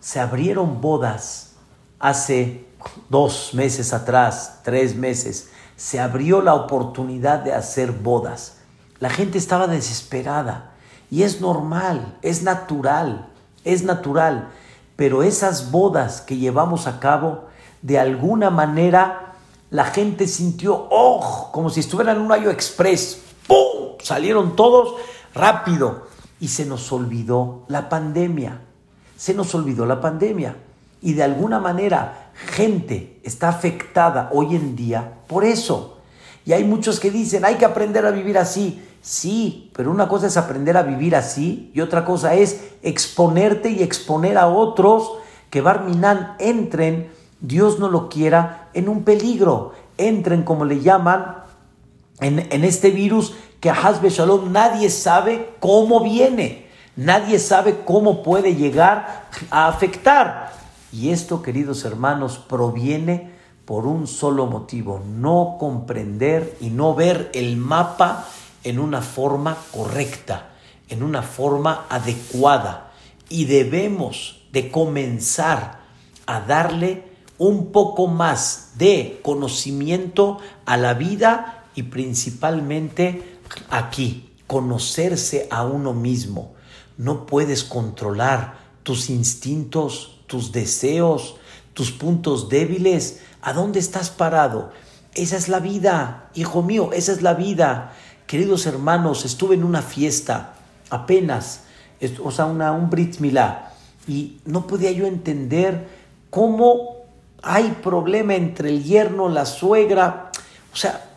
[0.00, 1.56] se abrieron bodas
[2.00, 2.64] hace
[3.10, 5.50] dos meses atrás, tres meses.
[5.76, 8.60] Se abrió la oportunidad de hacer bodas.
[8.98, 10.70] La gente estaba desesperada
[11.10, 13.28] y es normal, es natural,
[13.64, 14.52] es natural.
[14.96, 17.44] Pero esas bodas que llevamos a cabo,
[17.82, 19.34] de alguna manera
[19.68, 23.21] la gente sintió, oh, como si estuvieran en un ayo express.
[23.46, 23.96] ¡Pum!
[24.02, 24.94] Salieron todos
[25.34, 26.06] rápido
[26.40, 28.60] y se nos olvidó la pandemia.
[29.16, 30.56] Se nos olvidó la pandemia.
[31.00, 35.98] Y de alguna manera gente está afectada hoy en día por eso.
[36.44, 38.82] Y hay muchos que dicen, hay que aprender a vivir así.
[39.00, 43.82] Sí, pero una cosa es aprender a vivir así y otra cosa es exponerte y
[43.82, 45.12] exponer a otros
[45.50, 51.41] que Barminan entren, Dios no lo quiera, en un peligro, entren, como le llaman,
[52.22, 56.66] en, este virus que Hasbe Shalom nadie sabe cómo viene,
[56.96, 60.52] nadie sabe cómo puede llegar a afectar.
[60.92, 63.32] Y esto, queridos hermanos, proviene
[63.64, 68.26] por un solo motivo, no comprender y no ver el mapa
[68.64, 70.50] en una forma correcta,
[70.88, 72.92] en una forma adecuada.
[73.28, 75.80] Y debemos de comenzar
[76.26, 77.04] a darle
[77.38, 83.38] un poco más de conocimiento a la vida y principalmente
[83.70, 86.54] aquí, conocerse a uno mismo.
[86.98, 91.36] No puedes controlar tus instintos, tus deseos,
[91.74, 93.20] tus puntos débiles.
[93.40, 94.72] ¿A dónde estás parado?
[95.14, 97.92] Esa es la vida, hijo mío, esa es la vida.
[98.26, 100.54] Queridos hermanos, estuve en una fiesta
[100.90, 101.64] apenas,
[102.22, 103.72] o sea, una, un Brit Milá,
[104.06, 105.88] y no podía yo entender
[106.30, 106.96] cómo
[107.42, 110.30] hay problema entre el yerno, la suegra.
[110.72, 111.11] O sea,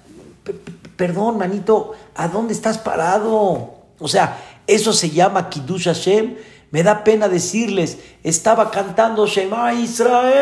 [0.96, 3.76] perdón, manito, ¿a dónde estás parado?
[4.00, 4.38] O sea,
[4.68, 6.36] eso se llama Kiddush Hashem.
[6.72, 10.34] Me da pena decirles, estaba cantando Shema Israel.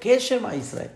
[0.00, 0.92] ¿Qué es Shema Israel?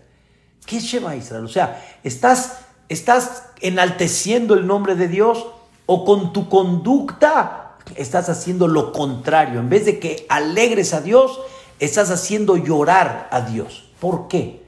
[0.65, 1.45] ¿Qué es Shema Israel?
[1.45, 5.45] O sea, estás, estás enalteciendo el nombre de Dios
[5.85, 7.59] o con tu conducta
[7.95, 9.59] estás haciendo lo contrario.
[9.59, 11.39] En vez de que alegres a Dios,
[11.79, 13.89] estás haciendo llorar a Dios.
[13.99, 14.62] ¿Por qué?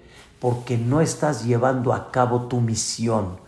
[0.46, 3.40] Porque no estás llevando a cabo tu misión.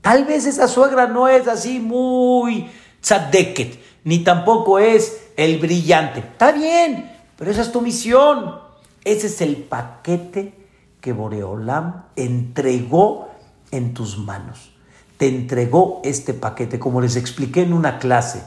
[0.00, 2.70] Tal vez esa suegra no es así muy
[3.02, 6.20] tzadeket, ni tampoco es el brillante.
[6.20, 8.58] Está bien, pero esa es tu misión.
[9.04, 10.54] Ese es el paquete
[11.02, 13.28] que Boreolam entregó
[13.70, 14.72] en tus manos.
[15.18, 18.42] Te entregó este paquete, como les expliqué en una clase.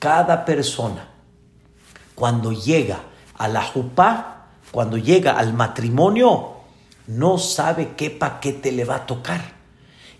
[0.00, 1.08] Cada persona,
[2.16, 2.98] cuando llega
[3.38, 6.53] a la jupá, cuando llega al matrimonio,
[7.06, 9.54] no sabe qué paquete le va a tocar.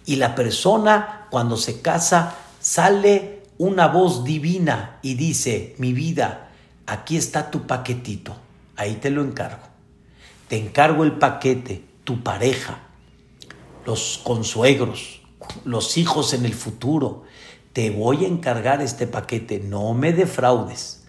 [0.07, 6.51] Y la persona, cuando se casa, sale una voz divina y dice, mi vida,
[6.87, 8.37] aquí está tu paquetito,
[8.77, 9.63] ahí te lo encargo.
[10.49, 12.81] Te encargo el paquete, tu pareja,
[13.87, 15.23] los consuegros,
[15.65, 17.25] los hijos en el futuro.
[17.73, 21.05] Te voy a encargar este paquete, no me defraudes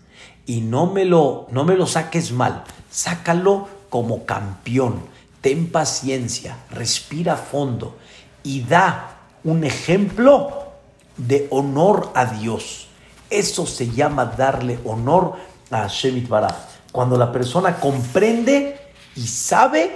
[0.45, 5.01] y no me lo, no me lo saques mal, sácalo como campeón,
[5.45, 7.97] ten paciencia, respira fondo
[8.41, 10.71] y da un ejemplo
[11.17, 12.87] de honor a Dios.
[13.29, 15.33] Eso se llama darle honor
[15.69, 16.55] a Shemit Baraj.
[16.91, 18.75] Cuando la persona comprende
[19.15, 19.91] y sabe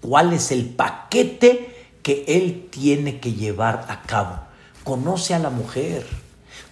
[0.00, 4.38] cuál es el paquete que él tiene que llevar a cabo.
[4.84, 6.06] Conoce a la mujer,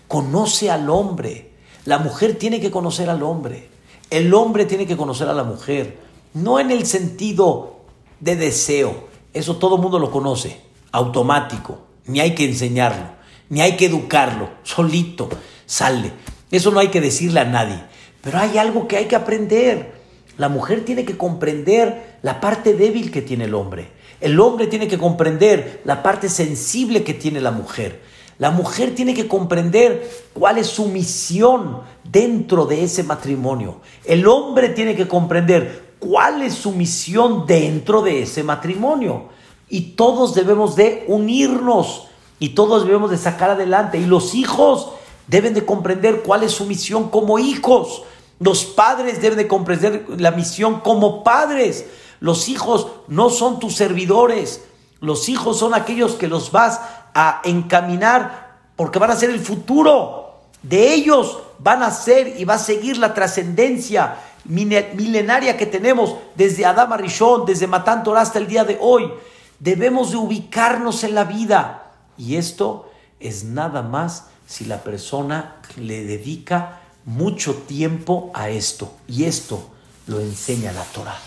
[0.06, 1.50] conoce al hombre,
[1.84, 3.68] la mujer tiene que conocer al hombre.
[4.08, 6.11] El hombre tiene que conocer a la mujer.
[6.34, 7.80] No en el sentido
[8.20, 9.08] de deseo.
[9.34, 10.60] Eso todo el mundo lo conoce.
[10.92, 11.78] Automático.
[12.06, 13.06] Ni hay que enseñarlo.
[13.48, 14.48] Ni hay que educarlo.
[14.62, 15.28] Solito.
[15.66, 16.12] Sale.
[16.50, 17.82] Eso no hay que decirle a nadie.
[18.22, 20.00] Pero hay algo que hay que aprender.
[20.38, 23.90] La mujer tiene que comprender la parte débil que tiene el hombre.
[24.20, 28.00] El hombre tiene que comprender la parte sensible que tiene la mujer.
[28.38, 33.80] La mujer tiene que comprender cuál es su misión dentro de ese matrimonio.
[34.04, 39.28] El hombre tiene que comprender cuál es su misión dentro de ese matrimonio.
[39.68, 42.08] Y todos debemos de unirnos
[42.40, 43.98] y todos debemos de sacar adelante.
[43.98, 44.88] Y los hijos
[45.28, 48.02] deben de comprender cuál es su misión como hijos.
[48.40, 51.86] Los padres deben de comprender la misión como padres.
[52.18, 54.64] Los hijos no son tus servidores.
[54.98, 56.80] Los hijos son aquellos que los vas
[57.14, 60.40] a encaminar porque van a ser el futuro.
[60.64, 66.64] De ellos van a ser y va a seguir la trascendencia milenaria que tenemos desde
[66.64, 69.10] Adama Rishon, desde Matán Torah hasta el día de hoy.
[69.58, 71.92] Debemos de ubicarnos en la vida.
[72.18, 72.90] Y esto
[73.20, 78.94] es nada más si la persona le dedica mucho tiempo a esto.
[79.06, 79.70] Y esto
[80.06, 81.18] lo enseña la Torah.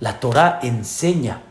[0.00, 1.42] La Torah enseña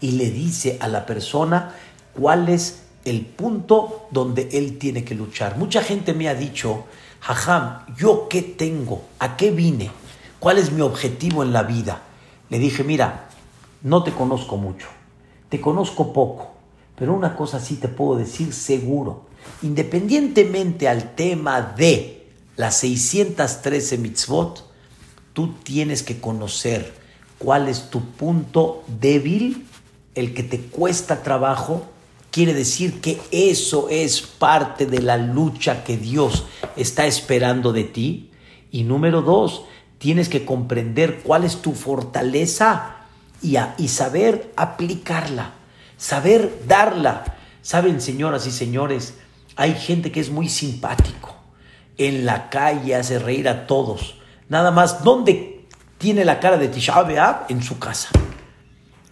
[0.00, 1.74] y le dice a la persona
[2.14, 5.56] cuál es el punto donde él tiene que luchar.
[5.56, 6.84] Mucha gente me ha dicho,
[7.20, 9.02] Jajam, ¿yo qué tengo?
[9.18, 9.90] ¿A qué vine?
[10.40, 12.02] ¿Cuál es mi objetivo en la vida?
[12.48, 13.28] Le dije, mira,
[13.82, 14.88] no te conozco mucho,
[15.50, 16.52] te conozco poco,
[16.96, 19.26] pero una cosa sí te puedo decir seguro,
[19.62, 22.26] independientemente al tema de
[22.56, 24.64] las 613 mitzvot,
[25.34, 26.94] tú tienes que conocer
[27.38, 29.66] cuál es tu punto débil,
[30.14, 31.82] el que te cuesta trabajo,
[32.30, 38.30] quiere decir que eso es parte de la lucha que Dios está esperando de ti.
[38.72, 39.64] Y número dos,
[40.00, 42.96] tienes que comprender cuál es tu fortaleza,
[43.42, 45.52] y, saber aplicarla,
[45.96, 47.36] saber darla.
[47.62, 49.14] Saben, señoras y señores,
[49.56, 51.34] hay gente que es muy simpático.
[51.98, 54.16] En la calle hace reír a todos.
[54.48, 55.66] Nada más, ¿dónde
[55.98, 57.46] tiene la cara de Tisha B'Av?
[57.50, 58.08] En su casa.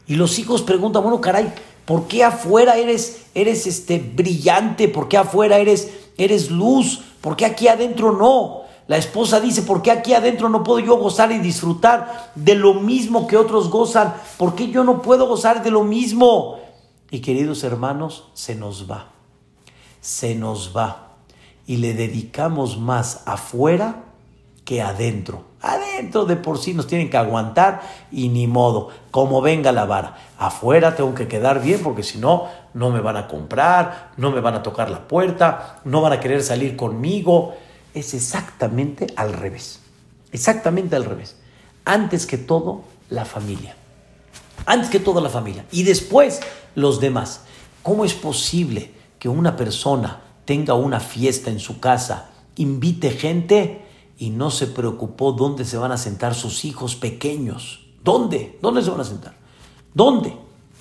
[0.06, 1.52] Y los hijos preguntan, bueno, caray,
[1.84, 4.88] ¿por qué afuera eres, eres este, brillante?
[4.88, 7.02] ¿Por qué afuera eres, eres luz?
[7.20, 8.67] ¿Por qué aquí adentro no?
[8.88, 12.72] La esposa dice, ¿por qué aquí adentro no puedo yo gozar y disfrutar de lo
[12.72, 14.14] mismo que otros gozan?
[14.38, 16.58] ¿Por qué yo no puedo gozar de lo mismo?
[17.10, 19.10] Y queridos hermanos, se nos va,
[20.00, 21.08] se nos va.
[21.66, 24.04] Y le dedicamos más afuera
[24.64, 25.44] que adentro.
[25.60, 30.16] Adentro de por sí nos tienen que aguantar y ni modo, como venga la vara.
[30.38, 34.40] Afuera tengo que quedar bien porque si no, no me van a comprar, no me
[34.40, 37.54] van a tocar la puerta, no van a querer salir conmigo.
[37.94, 39.80] Es exactamente al revés.
[40.32, 41.36] Exactamente al revés.
[41.84, 43.76] Antes que todo, la familia.
[44.66, 45.64] Antes que todo, la familia.
[45.70, 46.40] Y después,
[46.74, 47.42] los demás.
[47.82, 53.84] ¿Cómo es posible que una persona tenga una fiesta en su casa, invite gente
[54.18, 57.86] y no se preocupó dónde se van a sentar sus hijos pequeños?
[58.02, 58.58] ¿Dónde?
[58.60, 59.34] ¿Dónde se van a sentar?
[59.94, 60.36] ¿Dónde?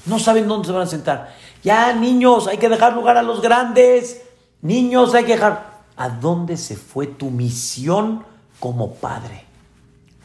[0.05, 1.35] No saben dónde se van a sentar.
[1.63, 4.21] Ya, niños, hay que dejar lugar a los grandes.
[4.61, 5.76] Niños, hay que dejar.
[5.97, 8.23] ¿A dónde se fue tu misión
[8.59, 9.45] como padre?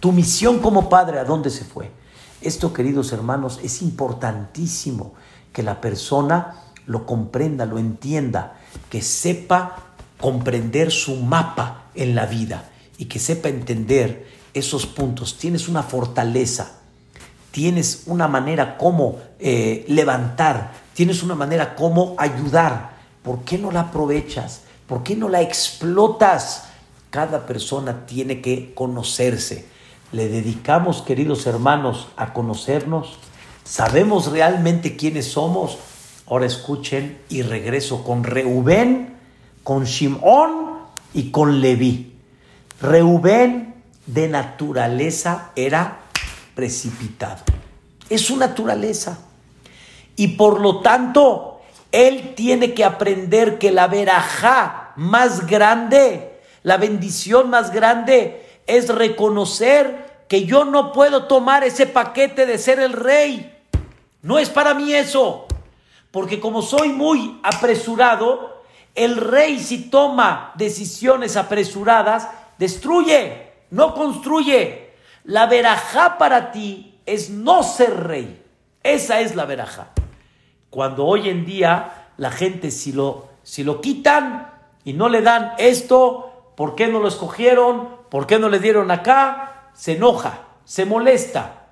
[0.01, 1.91] Tu misión como padre, ¿a dónde se fue?
[2.43, 5.15] Esto, queridos hermanos, es importantísimo
[5.53, 8.59] que la persona lo comprenda, lo entienda,
[8.91, 12.69] que sepa comprender su mapa en la vida
[12.99, 15.39] y que sepa entender esos puntos.
[15.39, 16.73] Tienes una fortaleza,
[17.51, 22.93] tienes una manera como eh, levantar, tienes una manera como ayudar.
[23.23, 24.63] ¿Por qué no la aprovechas?
[24.93, 26.65] ¿Por qué no la explotas?
[27.09, 29.65] Cada persona tiene que conocerse.
[30.13, 33.17] Le dedicamos, queridos hermanos, a conocernos
[33.65, 35.79] ¿Sabemos realmente quiénes somos?
[36.29, 39.17] Ahora escuchen y regreso con Reubén,
[39.63, 40.81] con Shimón
[41.15, 42.15] y con Leví.
[42.79, 46.01] Reubén de naturaleza era
[46.55, 47.43] precipitado.
[48.11, 49.21] Es su naturaleza.
[50.17, 51.63] Y por lo tanto,
[51.93, 60.25] él tiene que aprender que la verajá más grande, la bendición más grande, es reconocer
[60.29, 63.55] que yo no puedo tomar ese paquete de ser el rey.
[64.23, 65.47] No es para mí eso.
[66.11, 68.63] Porque como soy muy apresurado,
[68.95, 72.29] el rey si toma decisiones apresuradas,
[72.59, 74.93] destruye, no construye.
[75.25, 78.43] La verajá para ti es no ser rey.
[78.83, 79.89] Esa es la verajá.
[80.71, 84.52] Cuando hoy en día la gente si lo, si lo quitan
[84.85, 87.89] y no le dan esto, ¿por qué no lo escogieron?
[88.11, 89.71] ¿Por qué no le dieron acá?
[89.75, 91.67] Se enoja, se molesta,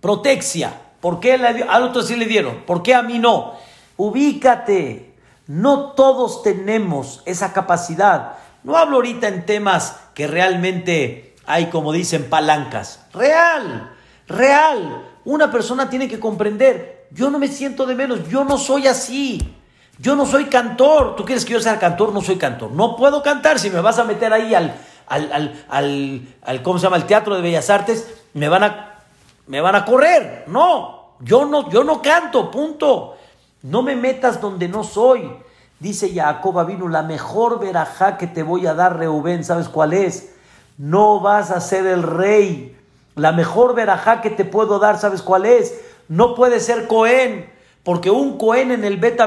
[0.00, 0.82] protexia.
[1.00, 2.62] ¿Por qué al otro sí le dieron?
[2.66, 3.54] ¿Por qué a mí no?
[3.96, 5.14] Ubícate.
[5.46, 8.38] No todos tenemos esa capacidad.
[8.64, 13.06] No hablo ahorita en temas que realmente hay, como dicen, palancas.
[13.12, 13.92] Real,
[14.26, 15.08] real.
[15.24, 19.56] Una persona tiene que comprender, yo no me siento de menos, yo no soy así.
[19.98, 21.16] Yo no soy cantor.
[21.16, 22.12] ¿Tú quieres que yo sea cantor?
[22.12, 22.72] No soy cantor.
[22.72, 23.58] No puedo cantar.
[23.58, 24.74] Si me vas a meter ahí al,
[25.06, 26.96] al, al, al, ¿cómo se llama?
[26.96, 29.00] El Teatro de Bellas Artes, me van a,
[29.46, 30.44] me van a correr.
[30.48, 33.16] No, yo no, yo no canto, punto.
[33.62, 35.30] No me metas donde no soy.
[35.78, 40.34] Dice Jacob vino la mejor verajá que te voy a dar, Reubén, ¿sabes cuál es?
[40.78, 42.76] No vas a ser el rey.
[43.14, 45.74] La mejor verajá que te puedo dar, ¿sabes cuál es?
[46.08, 47.50] No puede ser Cohen,
[47.86, 49.18] porque un Cohen en el Bet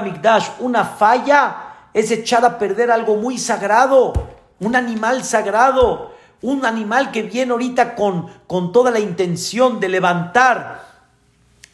[0.59, 1.55] una falla,
[1.93, 4.11] es echar a perder algo muy sagrado,
[4.59, 10.89] un animal sagrado, un animal que viene ahorita con, con toda la intención de levantar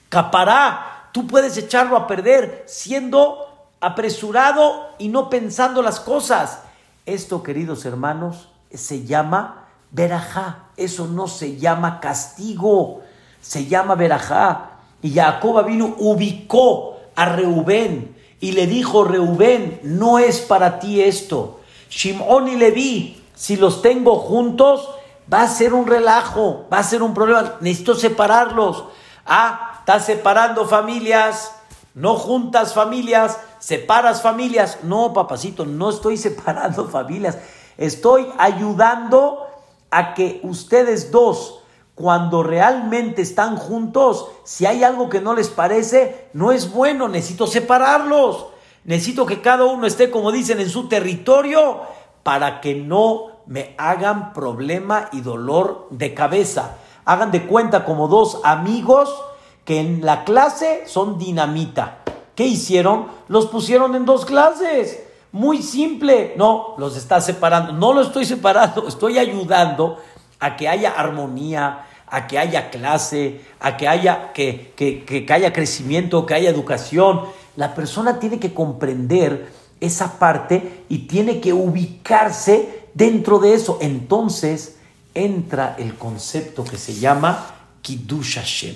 [0.09, 6.59] Capará, tú puedes echarlo a perder siendo apresurado y no pensando las cosas.
[7.05, 10.69] Esto, queridos hermanos, se llama verajá.
[10.77, 13.01] Eso no se llama castigo,
[13.41, 14.74] se llama verajá.
[15.02, 21.60] Y Jacob vino, ubicó a Reubén y le dijo, Reubén, no es para ti esto.
[21.89, 24.89] Shimón y Leví, si los tengo juntos,
[25.32, 27.56] va a ser un relajo, va a ser un problema.
[27.62, 28.86] Necesito separarlos.
[29.26, 31.52] Ah, Estás separando familias,
[31.93, 34.80] no juntas familias, separas familias.
[34.82, 37.38] No, papacito, no estoy separando familias.
[37.78, 39.46] Estoy ayudando
[39.91, 41.60] a que ustedes dos,
[41.96, 47.48] cuando realmente están juntos, si hay algo que no les parece, no es bueno, necesito
[47.48, 48.48] separarlos.
[48.84, 51.82] Necesito que cada uno esté, como dicen, en su territorio
[52.22, 56.78] para que no me hagan problema y dolor de cabeza.
[57.06, 59.16] Hagan de cuenta como dos amigos
[59.64, 62.00] que en la clase son dinamita.
[62.36, 63.08] ¿Qué hicieron?
[63.30, 65.02] Los pusieron en dos clases.
[65.32, 66.34] Muy simple.
[66.38, 67.72] No, los está separando.
[67.72, 69.98] No lo estoy separando, estoy ayudando
[70.39, 75.51] a que haya armonía, a que haya clase, a que haya, que, que, que, haya
[75.51, 77.21] crecimiento, que haya educación.
[77.55, 83.79] La persona tiene que comprender esa parte y tiene que ubicarse dentro de eso.
[83.81, 84.77] Entonces
[85.13, 88.75] entra el concepto que se llama Kiddush Hashem.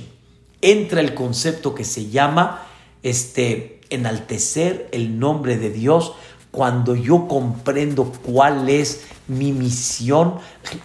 [0.61, 2.65] Entra el concepto que se llama
[3.03, 6.13] este, enaltecer el nombre de Dios
[6.51, 10.35] cuando yo comprendo cuál es mi misión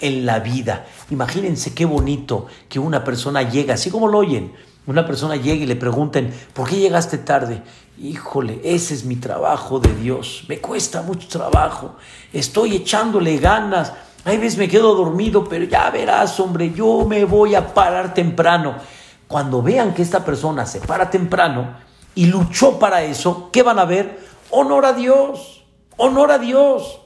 [0.00, 0.86] en la vida.
[1.10, 4.52] Imagínense qué bonito que una persona llega, así como lo oyen,
[4.86, 7.62] una persona llega y le pregunten, ¿por qué llegaste tarde?
[7.98, 11.96] Híjole, ese es mi trabajo de Dios, me cuesta mucho trabajo,
[12.32, 13.92] estoy echándole ganas,
[14.26, 18.74] hay veces me quedo dormido, pero ya verás, hombre, yo me voy a parar temprano.
[19.28, 21.76] Cuando vean que esta persona se para temprano
[22.14, 24.23] y luchó para eso, ¿qué van a ver?
[24.50, 25.64] Honor a Dios,
[25.96, 27.00] honor a Dios,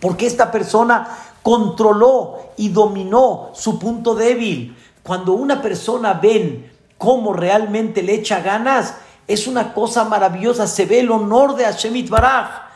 [0.00, 4.76] porque esta persona controló y dominó su punto débil.
[5.02, 8.96] Cuando una persona ven cómo realmente le echa ganas,
[9.26, 12.70] es una cosa maravillosa, se ve el honor de Hashem Baraj.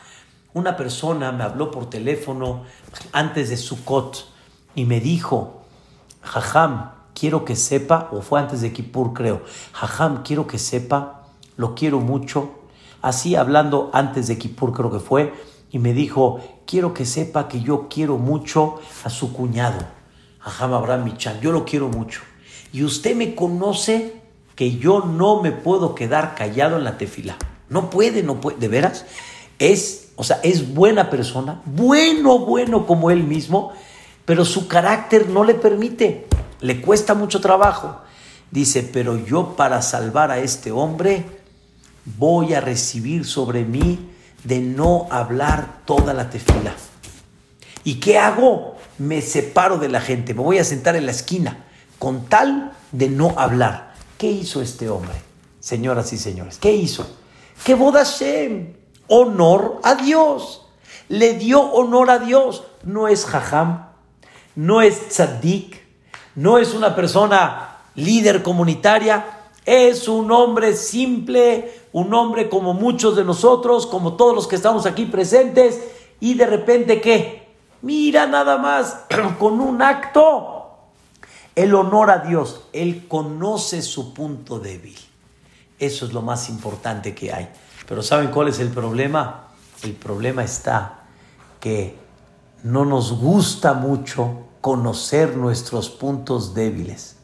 [0.55, 2.65] Una persona me habló por teléfono
[3.13, 4.27] antes de Sukkot
[4.75, 5.63] y me dijo,
[6.23, 9.43] Jajam, quiero que sepa, o fue antes de Kippur creo,
[9.73, 11.23] Jajam, quiero que sepa,
[11.57, 12.51] lo quiero mucho.
[13.07, 15.33] Así hablando antes de Kippur creo que fue,
[15.71, 19.79] y me dijo, quiero que sepa que yo quiero mucho a su cuñado,
[20.41, 22.23] Jajam Abraham Michan, yo lo quiero mucho.
[22.73, 24.21] Y usted me conoce
[24.57, 27.37] que yo no me puedo quedar callado en la tefila.
[27.69, 29.07] No puede, no puede, de veras.
[29.61, 33.73] Es, o sea, es buena persona, bueno, bueno como él mismo,
[34.25, 36.27] pero su carácter no le permite,
[36.61, 38.01] le cuesta mucho trabajo.
[38.51, 41.36] Dice, pero yo para salvar a este hombre
[42.19, 43.99] voy a recibir sobre mí
[44.45, 46.75] de no hablar toda la tefila.
[47.85, 48.77] ¿Y qué hago?
[48.99, 51.65] Me separo de la gente, me voy a sentar en la esquina
[51.99, 53.95] con tal de no hablar.
[54.19, 55.15] ¿Qué hizo este hombre?
[55.61, 57.07] Señoras y señores, ¿qué hizo?
[57.65, 58.75] Que Bodashem,
[59.09, 60.67] honor a Dios.
[61.09, 62.65] Le dio honor a Dios.
[62.85, 63.89] No es jajam,
[64.55, 65.81] no es tzaddik,
[66.35, 73.25] no es una persona líder comunitaria, es un hombre simple, un hombre como muchos de
[73.25, 75.81] nosotros, como todos los que estamos aquí presentes,
[76.21, 77.49] y de repente ¿qué?
[77.81, 79.05] Mira nada más,
[79.39, 80.57] con un acto
[81.55, 82.65] el honor a Dios.
[82.75, 84.95] Él conoce su punto débil.
[85.79, 87.49] Eso es lo más importante que hay.
[87.89, 89.49] Pero ¿saben cuál es el problema?
[89.83, 91.07] El problema está
[91.61, 91.99] que
[92.63, 97.17] no nos gusta mucho conocer nuestros puntos débiles.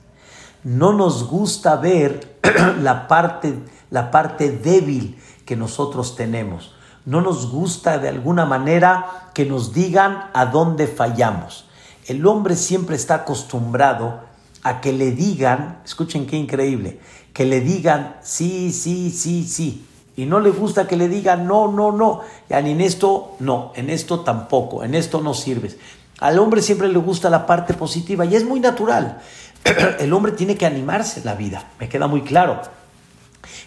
[0.64, 2.38] No nos gusta ver
[2.80, 3.54] la parte,
[3.92, 6.74] la parte débil que nosotros tenemos.
[7.04, 11.66] No nos gusta de alguna manera que nos digan a dónde fallamos.
[12.06, 14.20] El hombre siempre está acostumbrado
[14.62, 17.00] a que le digan, escuchen qué increíble,
[17.34, 19.86] que le digan sí, sí, sí, sí.
[20.16, 22.22] Y no le gusta que le digan no, no, no.
[22.48, 25.76] Ya ni en esto, no, en esto tampoco, en esto no sirves.
[26.18, 29.20] Al hombre siempre le gusta la parte positiva y es muy natural.
[29.98, 32.62] El hombre tiene que animarse en la vida, me queda muy claro.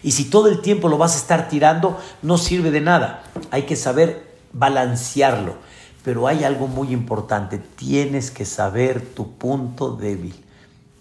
[0.03, 3.23] Y si todo el tiempo lo vas a estar tirando, no sirve de nada.
[3.51, 5.55] Hay que saber balancearlo.
[6.03, 10.35] Pero hay algo muy importante, tienes que saber tu punto débil.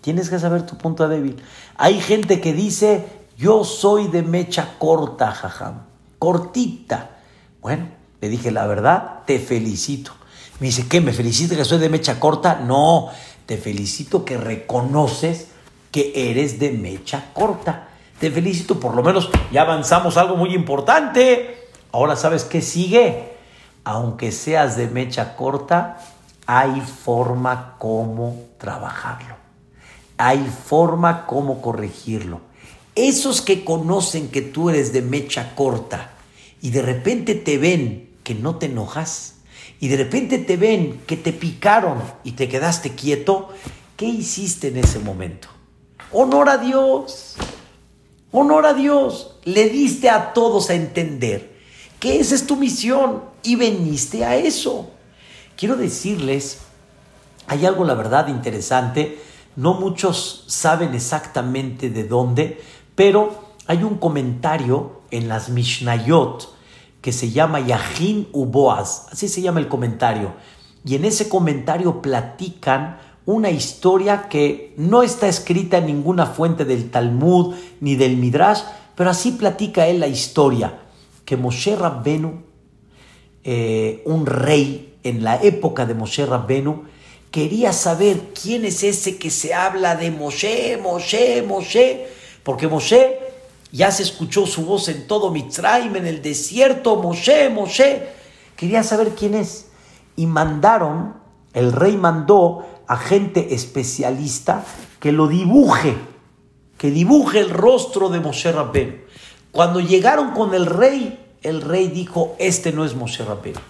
[0.01, 1.37] Tienes que saber tu punto débil.
[1.77, 5.83] Hay gente que dice, yo soy de mecha corta, jajam,
[6.19, 7.11] cortita.
[7.61, 7.89] Bueno,
[8.21, 10.13] le dije la verdad, te felicito.
[10.61, 11.01] Me dice, ¿qué?
[11.01, 12.61] ¿Me felicito que soy de mecha corta?
[12.61, 13.11] No,
[13.45, 15.49] te felicito que reconoces
[15.91, 17.89] que eres de mecha corta.
[18.19, 21.69] Te felicito, por lo menos ya avanzamos algo muy importante.
[21.93, 23.35] Ahora sabes qué sigue
[23.85, 25.99] aunque seas de mecha corta,
[26.47, 29.37] hay forma como trabajarlo.
[30.17, 32.41] Hay forma como corregirlo.
[32.95, 36.13] Esos que conocen que tú eres de mecha corta
[36.63, 39.37] y de repente te ven que no te enojas
[39.81, 43.51] y de repente te ven que te picaron y te quedaste quieto,
[43.97, 45.49] ¿qué hiciste en ese momento?
[46.13, 47.37] Honor a Dios.
[48.37, 49.37] Honor a Dios.
[49.45, 51.55] Le diste a todos a entender
[52.01, 54.91] que esa es tu misión y veniste a eso.
[55.57, 56.59] Quiero decirles,
[57.47, 59.21] hay algo, la verdad, interesante.
[59.55, 62.61] No muchos saben exactamente de dónde,
[62.97, 66.53] pero hay un comentario en las Mishnayot
[67.03, 70.35] que se llama Yahin Uboaz, así se llama el comentario.
[70.85, 76.91] Y en ese comentario platican una historia que no está escrita en ninguna fuente del
[76.91, 78.63] Talmud ni del Midrash,
[78.95, 80.81] pero así platica él la historia,
[81.25, 82.43] que Moshe Rabbenu,
[83.43, 86.85] eh, un rey en la época de Moshe Rabbenu,
[87.31, 92.07] quería saber quién es ese que se habla de Moshe, Moshe, Moshe,
[92.43, 93.19] porque Moshe
[93.73, 98.03] ya se escuchó su voz en todo Mitzrayim, en el desierto, Moshe, Moshe.
[98.55, 99.67] Quería saber quién es.
[100.15, 101.15] Y mandaron,
[101.55, 104.65] el rey mandó a gente especialista
[105.01, 105.97] que lo dibuje,
[106.79, 108.95] que dibuje el rostro de Moshe Rabbenu.
[109.51, 113.61] Cuando llegaron con el rey, el rey dijo, este no es Moshe Rabbenu.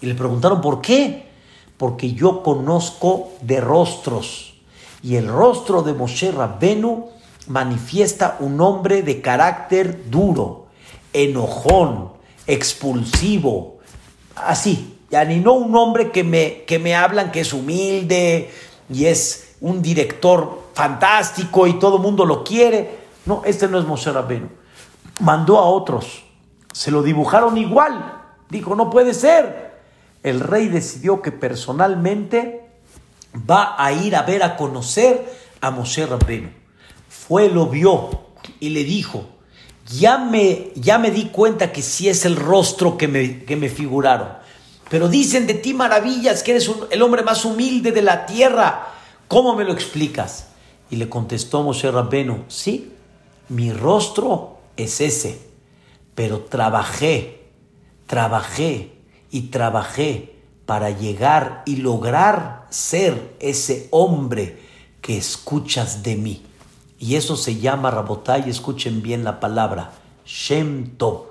[0.00, 1.30] Y le preguntaron, ¿por qué?
[1.76, 4.54] Porque yo conozco de rostros.
[5.02, 7.08] Y el rostro de Moshe Rabbenu
[7.48, 10.66] manifiesta un hombre de carácter duro,
[11.12, 12.12] enojón,
[12.46, 13.78] expulsivo,
[14.36, 18.50] así, ya ni no un hombre que me, que me hablan que es humilde
[18.92, 22.98] y es un director fantástico y todo el mundo lo quiere.
[23.26, 24.48] No, este no es Moshe Rabbeinu.
[25.20, 26.24] Mandó a otros,
[26.72, 28.20] se lo dibujaron igual.
[28.48, 29.70] Dijo, no puede ser.
[30.24, 32.68] El rey decidió que personalmente
[33.48, 36.62] va a ir a ver, a conocer a Moshe Rabbeinu
[37.28, 38.10] fue, lo vio
[38.58, 39.24] y le dijo,
[39.86, 43.68] ya me, ya me di cuenta que sí es el rostro que me, que me
[43.68, 44.28] figuraron.
[44.92, 48.88] Pero dicen de ti maravillas, que eres el hombre más humilde de la tierra.
[49.26, 50.48] ¿Cómo me lo explicas?
[50.90, 52.92] Y le contestó Moshe Rabbenu, sí,
[53.48, 55.40] mi rostro es ese,
[56.14, 57.40] pero trabajé,
[58.06, 58.92] trabajé
[59.30, 60.36] y trabajé
[60.66, 64.58] para llegar y lograr ser ese hombre
[65.00, 66.42] que escuchas de mí.
[66.98, 69.92] Y eso se llama Rabotay, escuchen bien la palabra,
[70.26, 71.28] Shem Tov.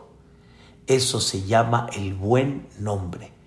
[0.87, 3.39] Eso se llama el buen nombre.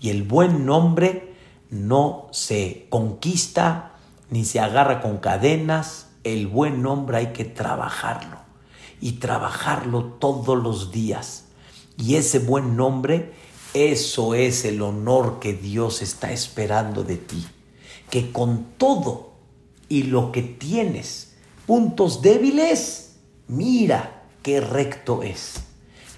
[0.00, 1.34] Y el buen nombre
[1.68, 3.92] no se conquista
[4.30, 6.08] ni se agarra con cadenas.
[6.24, 8.38] El buen nombre hay que trabajarlo.
[9.00, 11.44] Y trabajarlo todos los días.
[11.98, 13.32] Y ese buen nombre,
[13.74, 17.46] eso es el honor que Dios está esperando de ti.
[18.08, 19.34] Que con todo
[19.88, 21.34] y lo que tienes,
[21.66, 23.16] puntos débiles,
[23.48, 25.60] mira qué recto es.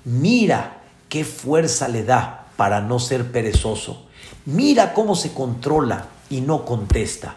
[0.04, 4.06] Mira qué fuerza le da para no ser perezoso.
[4.44, 7.36] Mira cómo se controla y no contesta.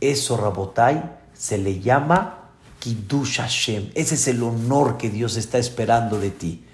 [0.00, 1.02] Eso, Rabotai,
[1.32, 3.90] se le llama Kiddush Hashem.
[3.94, 6.64] Ese es el honor que Dios está esperando de ti.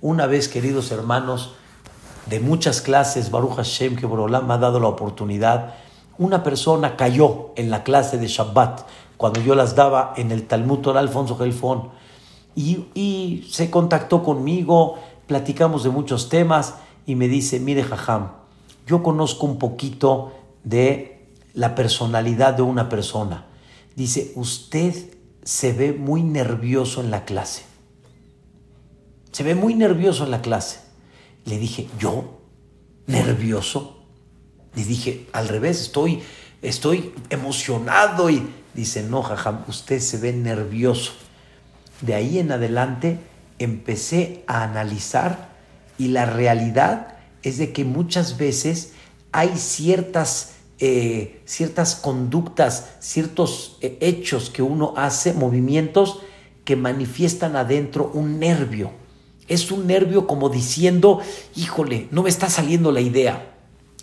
[0.00, 1.54] Una vez, queridos hermanos,
[2.26, 5.74] de muchas clases, Baruch Hashem, que Borolam me ha dado la oportunidad,
[6.18, 8.82] una persona cayó en la clase de Shabbat
[9.16, 11.88] cuando yo las daba en el Talmud Torah Alfonso Gelfón.
[12.54, 16.74] Y, y, se contactó conmigo, platicamos de muchos temas
[17.06, 18.32] y me dice, mire Jajam,
[18.86, 20.32] yo conozco un poquito
[20.62, 23.46] de la personalidad de una persona.
[23.96, 24.94] Dice, usted
[25.42, 27.62] se ve muy nervioso en la clase.
[29.32, 30.80] Se ve muy nervioso en la clase.
[31.44, 32.40] Le dije, ¿yo?
[33.06, 34.04] ¿Nervioso?
[34.74, 36.22] Le dije, al revés, estoy,
[36.62, 41.12] estoy emocionado y Dice, no, jajam, usted se ve nervioso.
[42.00, 43.20] De ahí en adelante
[43.58, 45.53] empecé a analizar
[45.98, 48.92] y la realidad es de que muchas veces
[49.32, 56.20] hay ciertas, eh, ciertas conductas, ciertos eh, hechos que uno hace, movimientos
[56.64, 58.90] que manifiestan adentro un nervio.
[59.46, 61.20] Es un nervio como diciendo,
[61.54, 63.50] híjole, no me está saliendo la idea.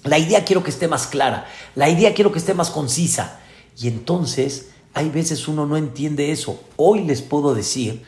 [0.03, 3.39] La idea quiero que esté más clara, la idea quiero que esté más concisa.
[3.77, 6.61] Y entonces hay veces uno no entiende eso.
[6.75, 8.03] Hoy les puedo decir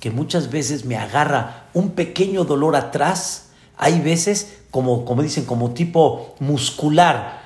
[0.00, 5.72] que muchas veces me agarra un pequeño dolor atrás, hay veces como, como dicen, como
[5.72, 7.42] tipo muscular,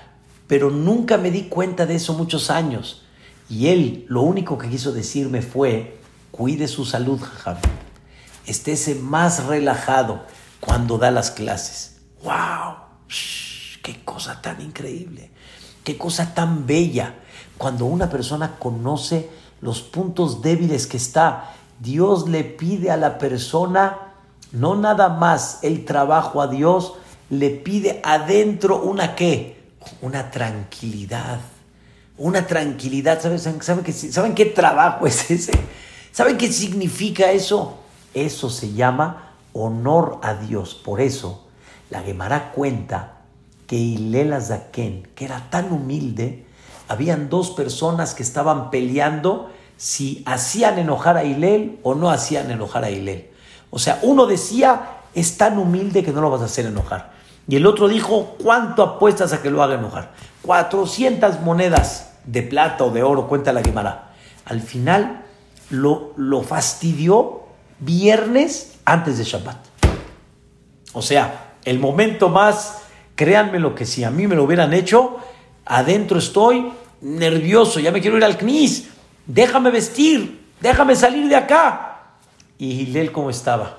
[0.47, 3.03] pero nunca me di cuenta de eso muchos años.
[3.49, 5.99] Y él lo único que quiso decirme fue,
[6.31, 7.61] cuide su salud, Javi.
[8.47, 10.25] Estése más relajado
[10.61, 11.99] cuando da las clases.
[12.23, 12.77] ¡Wow!
[13.83, 15.31] ¡Qué cosa tan increíble!
[15.85, 17.15] ¡Qué cosa tan bella!
[17.59, 19.29] Cuando una persona conoce
[19.61, 24.11] los puntos débiles que está, Dios le pide a la persona
[24.53, 26.95] no nada más el trabajo a Dios,
[27.29, 29.61] le pide adentro una qué?
[30.03, 31.41] Una tranquilidad.
[32.19, 33.21] Una tranquilidad.
[33.21, 35.53] ¿Saben, saben, qué, ¿Saben qué trabajo es ese?
[36.13, 37.79] ¿Saben qué significa eso?
[38.13, 40.75] Eso se llama honor a Dios.
[40.75, 41.47] Por eso
[41.89, 43.19] la Gemara cuenta
[43.67, 46.45] que Ilela Zaken, que era tan humilde,
[46.89, 49.51] habían dos personas que estaban peleando
[49.81, 53.31] si hacían enojar a Hilel o no hacían enojar a Hilel.
[53.71, 57.13] O sea, uno decía, es tan humilde que no lo vas a hacer enojar.
[57.49, 60.11] Y el otro dijo, ¿cuánto apuestas a que lo haga enojar?
[60.43, 64.13] 400 monedas de plata o de oro, cuenta la Gemara.
[64.45, 65.23] Al final
[65.71, 67.45] lo, lo fastidió
[67.79, 69.57] viernes antes de Shabbat.
[70.93, 72.83] O sea, el momento más,
[73.15, 75.17] créanme lo que si a mí me lo hubieran hecho,
[75.65, 76.71] adentro estoy
[77.01, 78.91] nervioso, ya me quiero ir al CNIS,
[79.27, 82.17] déjame vestir, déjame salir de acá.
[82.59, 83.79] Y Gilel, ¿cómo estaba?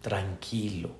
[0.00, 0.90] Tranquilo,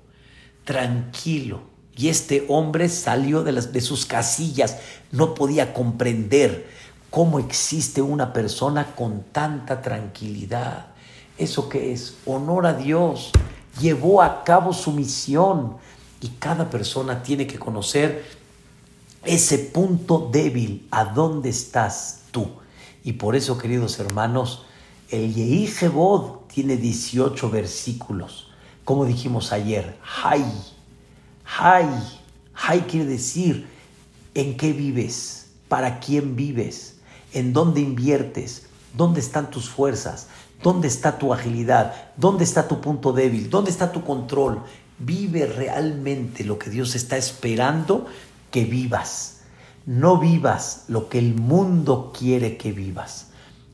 [0.63, 1.61] tranquilo.
[1.95, 4.77] Y este hombre salió de, las, de sus casillas,
[5.11, 6.67] no podía comprender
[7.09, 10.87] cómo existe una persona con tanta tranquilidad.
[11.37, 12.15] ¿Eso que es?
[12.25, 13.31] Honor a Dios.
[13.79, 15.77] Llevó a cabo su misión.
[16.21, 18.25] Y cada persona tiene que conocer
[19.23, 20.87] ese punto débil.
[20.89, 22.47] ¿A dónde estás tú?
[23.03, 24.65] Y por eso, queridos hermanos,
[25.09, 25.69] el Yehi
[26.47, 28.49] tiene 18 versículos.
[28.85, 30.45] Como dijimos ayer, ¡Hay!
[31.59, 31.87] Hay,
[32.55, 33.67] hay quiere decir
[34.33, 36.95] en qué vives, para quién vives,
[37.33, 40.27] en dónde inviertes, dónde están tus fuerzas,
[40.61, 44.61] dónde está tu agilidad, dónde está tu punto débil, dónde está tu control.
[44.99, 48.05] Vive realmente lo que Dios está esperando
[48.49, 49.32] que vivas.
[49.85, 53.31] No vivas lo que el mundo quiere que vivas.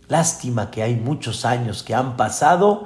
[0.07, 2.85] Lástima que hay muchos años que han pasado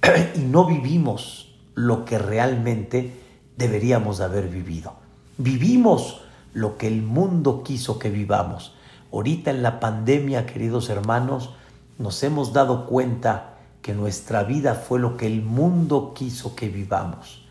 [0.34, 3.20] y no vivimos lo que realmente
[3.56, 4.94] deberíamos haber vivido.
[5.38, 6.22] Vivimos
[6.52, 8.74] lo que el mundo quiso que vivamos.
[9.12, 11.50] Ahorita en la pandemia, queridos hermanos,
[11.98, 17.43] nos hemos dado cuenta que nuestra vida fue lo que el mundo quiso que vivamos.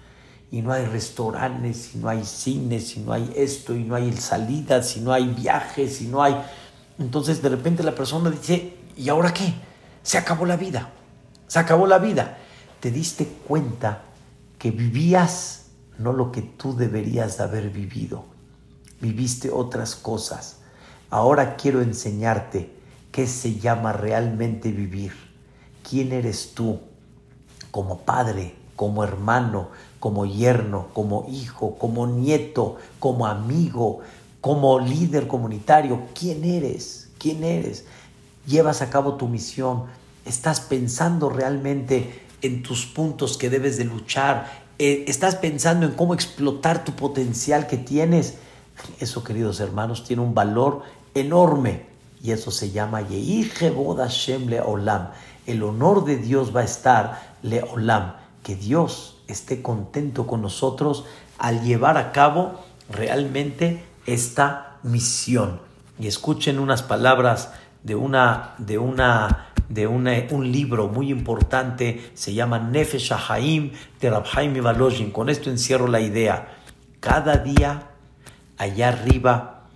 [0.54, 4.14] Y no hay restaurantes, y no hay cines, y no hay esto, y no hay
[4.14, 6.36] salidas, y no hay viajes, y no hay...
[7.00, 9.52] Entonces de repente la persona dice, ¿y ahora qué?
[10.04, 10.92] Se acabó la vida,
[11.48, 12.38] se acabó la vida.
[12.80, 14.04] Te diste cuenta
[14.60, 18.26] que vivías no lo que tú deberías de haber vivido.
[19.02, 20.58] Viviste otras cosas.
[21.10, 22.72] Ahora quiero enseñarte
[23.12, 25.14] qué se llama realmente vivir.
[25.90, 26.80] ¿Quién eres tú
[27.72, 29.70] como padre, como hermano,
[30.04, 34.02] como yerno, como hijo, como nieto, como amigo,
[34.42, 36.02] como líder comunitario?
[36.14, 37.08] ¿Quién eres?
[37.18, 37.86] ¿Quién eres?
[38.46, 39.86] ¿Llevas a cabo tu misión?
[40.26, 46.14] ¿Estás pensando realmente en tus puntos que debes de luchar, eh, estás pensando en cómo
[46.14, 48.40] explotar tu potencial que tienes.
[49.00, 50.82] Eso, queridos hermanos, tiene un valor
[51.16, 51.86] enorme
[52.22, 55.12] y eso se llama Hashem Le Olam.
[55.46, 61.06] El honor de Dios va a estar Le Olam, que Dios esté contento con nosotros
[61.38, 65.60] al llevar a cabo realmente esta misión.
[66.00, 67.52] Y escuchen unas palabras
[67.84, 74.56] de una, de una de un libro muy importante, se llama Nefesh Haim de Rabhaim
[74.56, 75.12] Ivalojin.
[75.12, 76.60] Con esto encierro la idea.
[77.00, 77.92] Cada día
[78.58, 79.68] allá arriba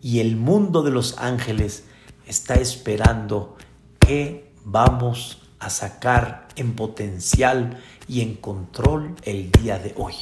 [0.00, 1.84] y el mundo de los ángeles
[2.26, 3.56] está esperando
[3.98, 7.78] que vamos a sacar en potencial
[8.10, 10.14] y en control el día de hoy.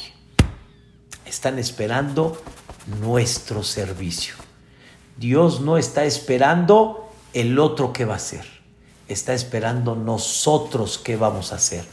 [1.25, 2.41] Están esperando
[3.01, 4.35] nuestro servicio.
[5.17, 8.59] Dios no está esperando el otro que va a ser
[9.09, 11.83] está esperando nosotros qué vamos a hacer.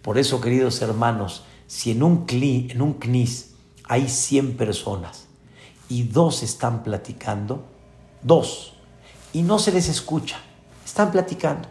[0.00, 3.50] Por eso, queridos hermanos, si en un, cli, en un CNIS
[3.84, 5.26] hay 100 personas
[5.88, 7.64] y dos están platicando,
[8.22, 8.72] dos,
[9.32, 10.38] y no se les escucha,
[10.84, 11.68] están platicando,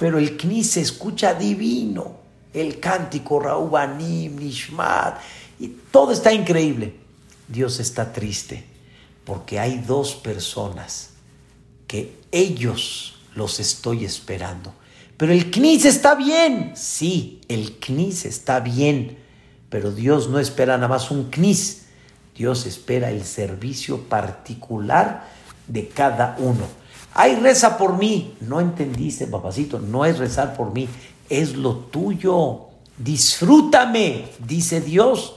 [0.00, 2.16] pero el CNIS se escucha divino,
[2.60, 5.18] el cántico, Raubanim, Nishmat,
[5.58, 6.94] y todo está increíble.
[7.48, 8.64] Dios está triste
[9.24, 11.10] porque hay dos personas
[11.86, 14.72] que ellos los estoy esperando.
[15.18, 16.72] Pero el CNIS está bien.
[16.76, 19.18] Sí, el CNIS está bien.
[19.68, 21.82] Pero Dios no espera nada más un CNIS.
[22.36, 25.28] Dios espera el servicio particular
[25.66, 26.66] de cada uno.
[27.12, 28.34] Ay, reza por mí.
[28.40, 29.80] No entendiste, papacito.
[29.80, 30.88] No es rezar por mí.
[31.28, 32.66] Es lo tuyo.
[32.96, 35.34] Disfrútame, dice Dios.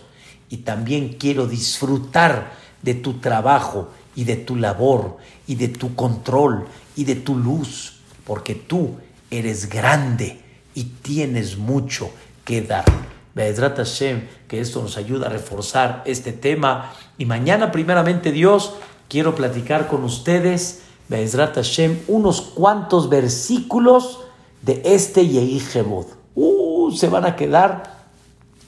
[0.49, 5.17] Y también quiero disfrutar de tu trabajo y de tu labor
[5.47, 8.95] y de tu control y de tu luz, porque tú
[9.29, 10.41] eres grande
[10.73, 12.11] y tienes mucho
[12.43, 12.85] que dar.
[13.33, 16.91] Be'ezrat Hashem, que esto nos ayuda a reforzar este tema.
[17.17, 18.73] Y mañana, primeramente Dios,
[19.07, 24.19] quiero platicar con ustedes, Be'ezrat Hashem, unos cuantos versículos
[24.62, 26.05] de este Yehi Jebod.
[26.36, 27.84] Uh, se van a quedar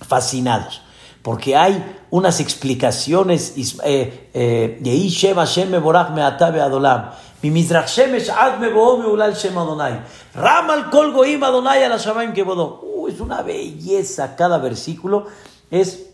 [0.01, 0.81] fascinados,
[1.21, 3.53] porque hay unas explicaciones.
[3.83, 7.11] Eh, eh, Yehi Shem Hashem Meborach Meatabe Adolam.
[7.41, 9.99] Mi Mizrach Shemesh Ad Meboo Meulal Shem Adonai.
[10.33, 12.81] Ramal Kol Goim Adonai Alashamayim Kebodó.
[12.81, 15.27] Uh, es una belleza cada versículo.
[15.69, 16.05] Es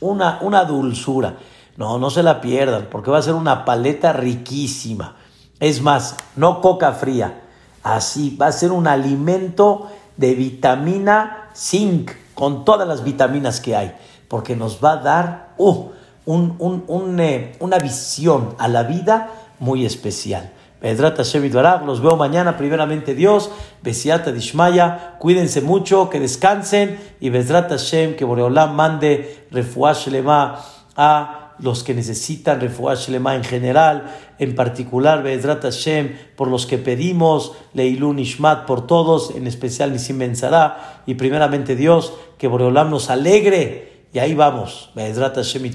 [0.00, 1.38] una, una dulzura.
[1.76, 5.16] No, no se la pierdan, porque va a ser una paleta riquísima.
[5.58, 7.45] Es más, no coca fría
[7.94, 13.94] así va a ser un alimento de vitamina zinc, con todas las vitaminas que hay,
[14.28, 15.90] porque nos va a dar uh,
[16.26, 19.30] eh, una visión a la vida
[19.60, 20.52] muy especial.
[20.82, 21.50] Bedrat Hashem
[21.86, 23.50] los veo mañana, primeramente Dios,
[23.82, 30.60] Besiata Dishmaya, cuídense mucho, que descansen y Bedrat Hashem, que Boreolam mande Refuash Lema
[30.96, 36.78] a los que necesitan Refuash Lema en general, en particular Bedrat Hashem, por los que
[36.78, 43.10] pedimos Leilun Ishmat por todos, en especial Nisim Benzara, y primeramente Dios, que Boreolam nos
[43.10, 45.70] alegre, y ahí vamos, Bedrat Hashem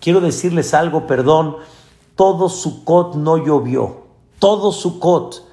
[0.00, 1.56] Quiero decirles algo, perdón,
[2.16, 4.10] todo Sukkot no llovió
[4.40, 5.46] todo Sukkot.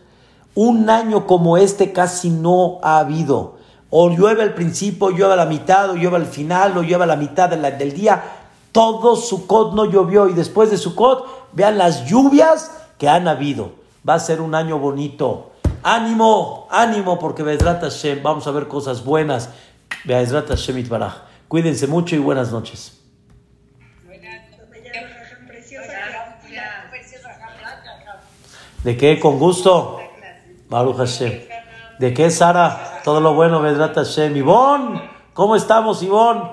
[0.55, 3.57] Un año como este casi no ha habido.
[3.91, 7.07] O llueve al principio, llueve a la mitad, o llueve al final, o llueve a
[7.07, 8.36] la mitad del día.
[8.71, 13.71] Todo Sukkot no llovió y después de Sukkot, vean las lluvias que han habido.
[14.07, 15.51] Va a ser un año bonito.
[15.83, 19.49] Ánimo, ánimo, porque Bezrat Hashem, vamos a ver cosas buenas.
[20.03, 21.15] Bezrat Hashem Itbaraj.
[21.47, 22.93] Cuídense mucho y buenas noches.
[28.83, 29.19] ¿De qué?
[29.19, 29.99] Con gusto.
[30.69, 31.41] Baruch Hashem.
[31.99, 33.01] ¿De qué, Sara?
[33.03, 34.35] Todo lo bueno, Vedrat Hashem.
[34.35, 36.51] Ivonne, ¿cómo estamos, Ivonne?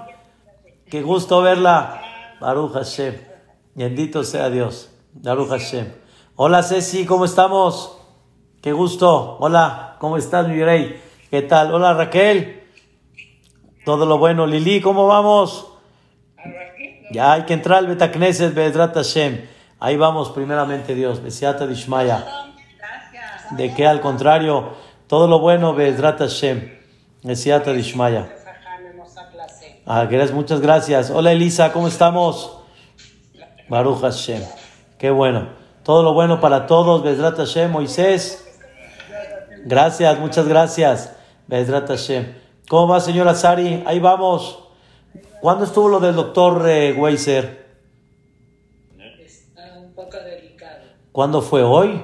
[0.89, 2.04] Qué gusto verla.
[2.45, 3.15] Baruch Hashem.
[3.75, 4.91] Bendito sea Dios.
[5.15, 5.91] Baruch Hashem.
[6.37, 7.97] Hola, Ceci, ¿cómo estamos?
[8.61, 9.39] Qué gusto.
[9.41, 11.01] Hola, ¿cómo estás, mi rey?
[11.31, 11.73] ¿Qué tal?
[11.73, 12.65] Hola, Raquel.
[13.87, 14.47] Todo lo bueno.
[14.47, 15.73] Lili, ¿cómo vamos?
[17.13, 19.47] Ya hay que entrar al Betacneset, Vedrat Hashem.
[19.81, 21.23] Ahí vamos, primeramente Dios.
[21.23, 22.27] Besiata Dishmaya.
[23.53, 24.75] De que al contrario,
[25.07, 26.79] todo lo bueno, Bezrat Hashem.
[27.23, 28.44] Besiata Dishmaya.
[29.87, 31.11] Ah, muchas gracias.
[31.11, 32.59] Hola Elisa, ¿cómo estamos?
[33.69, 34.43] Baruch Hashem.
[34.97, 35.49] Qué bueno.
[35.83, 37.03] Todo lo bueno para todos.
[37.03, 37.71] Bezrat Hashem.
[37.71, 38.47] Moisés.
[39.67, 41.15] Gracias, muchas gracias.
[41.49, 42.35] Bezrat Hashem.
[42.67, 43.83] ¿Cómo va, señora Sari?
[43.85, 44.59] Ahí vamos.
[45.43, 47.65] ¿Cuándo estuvo lo del doctor eh, Weiser?
[51.13, 52.03] ¿Cuándo fue hoy?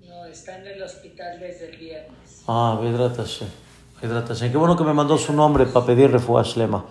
[0.00, 2.44] No, está en el hospital desde el viernes.
[2.46, 3.63] Ah, Vedrat Hashem.
[4.00, 6.84] Qué bueno que me mandó su nombre para pedir refuash lema.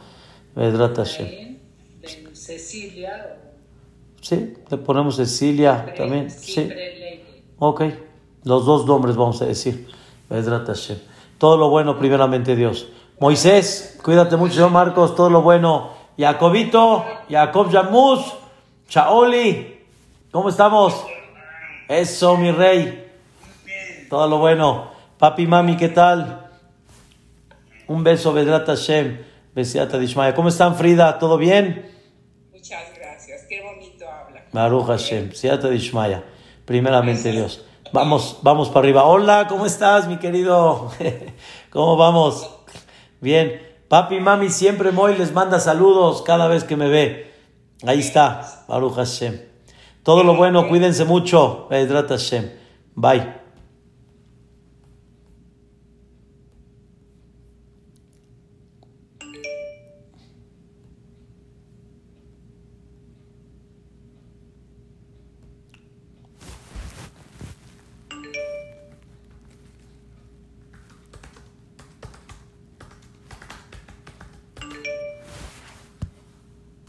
[0.56, 1.58] Vedrat Hashem.
[2.34, 3.38] Cecilia.
[4.22, 6.30] Sí, le ponemos Cecilia también.
[6.30, 6.70] Sí.
[7.60, 7.84] Ok.
[8.44, 9.88] Los dos nombres vamos a decir.
[11.38, 12.88] Todo lo bueno, primeramente Dios.
[13.20, 15.16] Moisés, cuídate mucho, Marcos.
[15.16, 15.92] Todo lo bueno.
[16.18, 18.34] Jacobito, Jacob Yamus,
[18.88, 19.80] Chaoli.
[20.32, 21.06] ¿Cómo estamos?
[21.88, 23.12] Eso, mi rey.
[24.10, 24.92] Todo lo bueno.
[25.18, 26.43] Papi, mami, ¿qué tal?
[27.88, 29.20] Un beso, Vedrat Hashem.
[29.54, 30.34] Besiata Dishmaya.
[30.34, 31.20] ¿Cómo están, Frida?
[31.20, 31.92] ¿Todo bien?
[32.52, 33.46] Muchas gracias.
[33.48, 34.44] Qué bonito habla.
[34.52, 35.30] Baruch Hashem.
[35.30, 36.24] Besiata Dishmaya.
[36.66, 37.66] Primeramente, Dios.
[37.92, 39.04] Vamos, vamos para arriba.
[39.04, 40.92] Hola, ¿cómo estás, mi querido?
[41.70, 42.50] ¿Cómo vamos?
[43.22, 43.62] Bien.
[43.88, 47.32] Papi, mami, siempre Moy les manda saludos cada vez que me ve.
[47.86, 48.64] Ahí está.
[48.68, 49.40] Baruch Hashem.
[50.02, 51.68] Todo lo bueno, cuídense mucho.
[51.70, 52.50] Hashem.
[52.96, 53.43] Bye.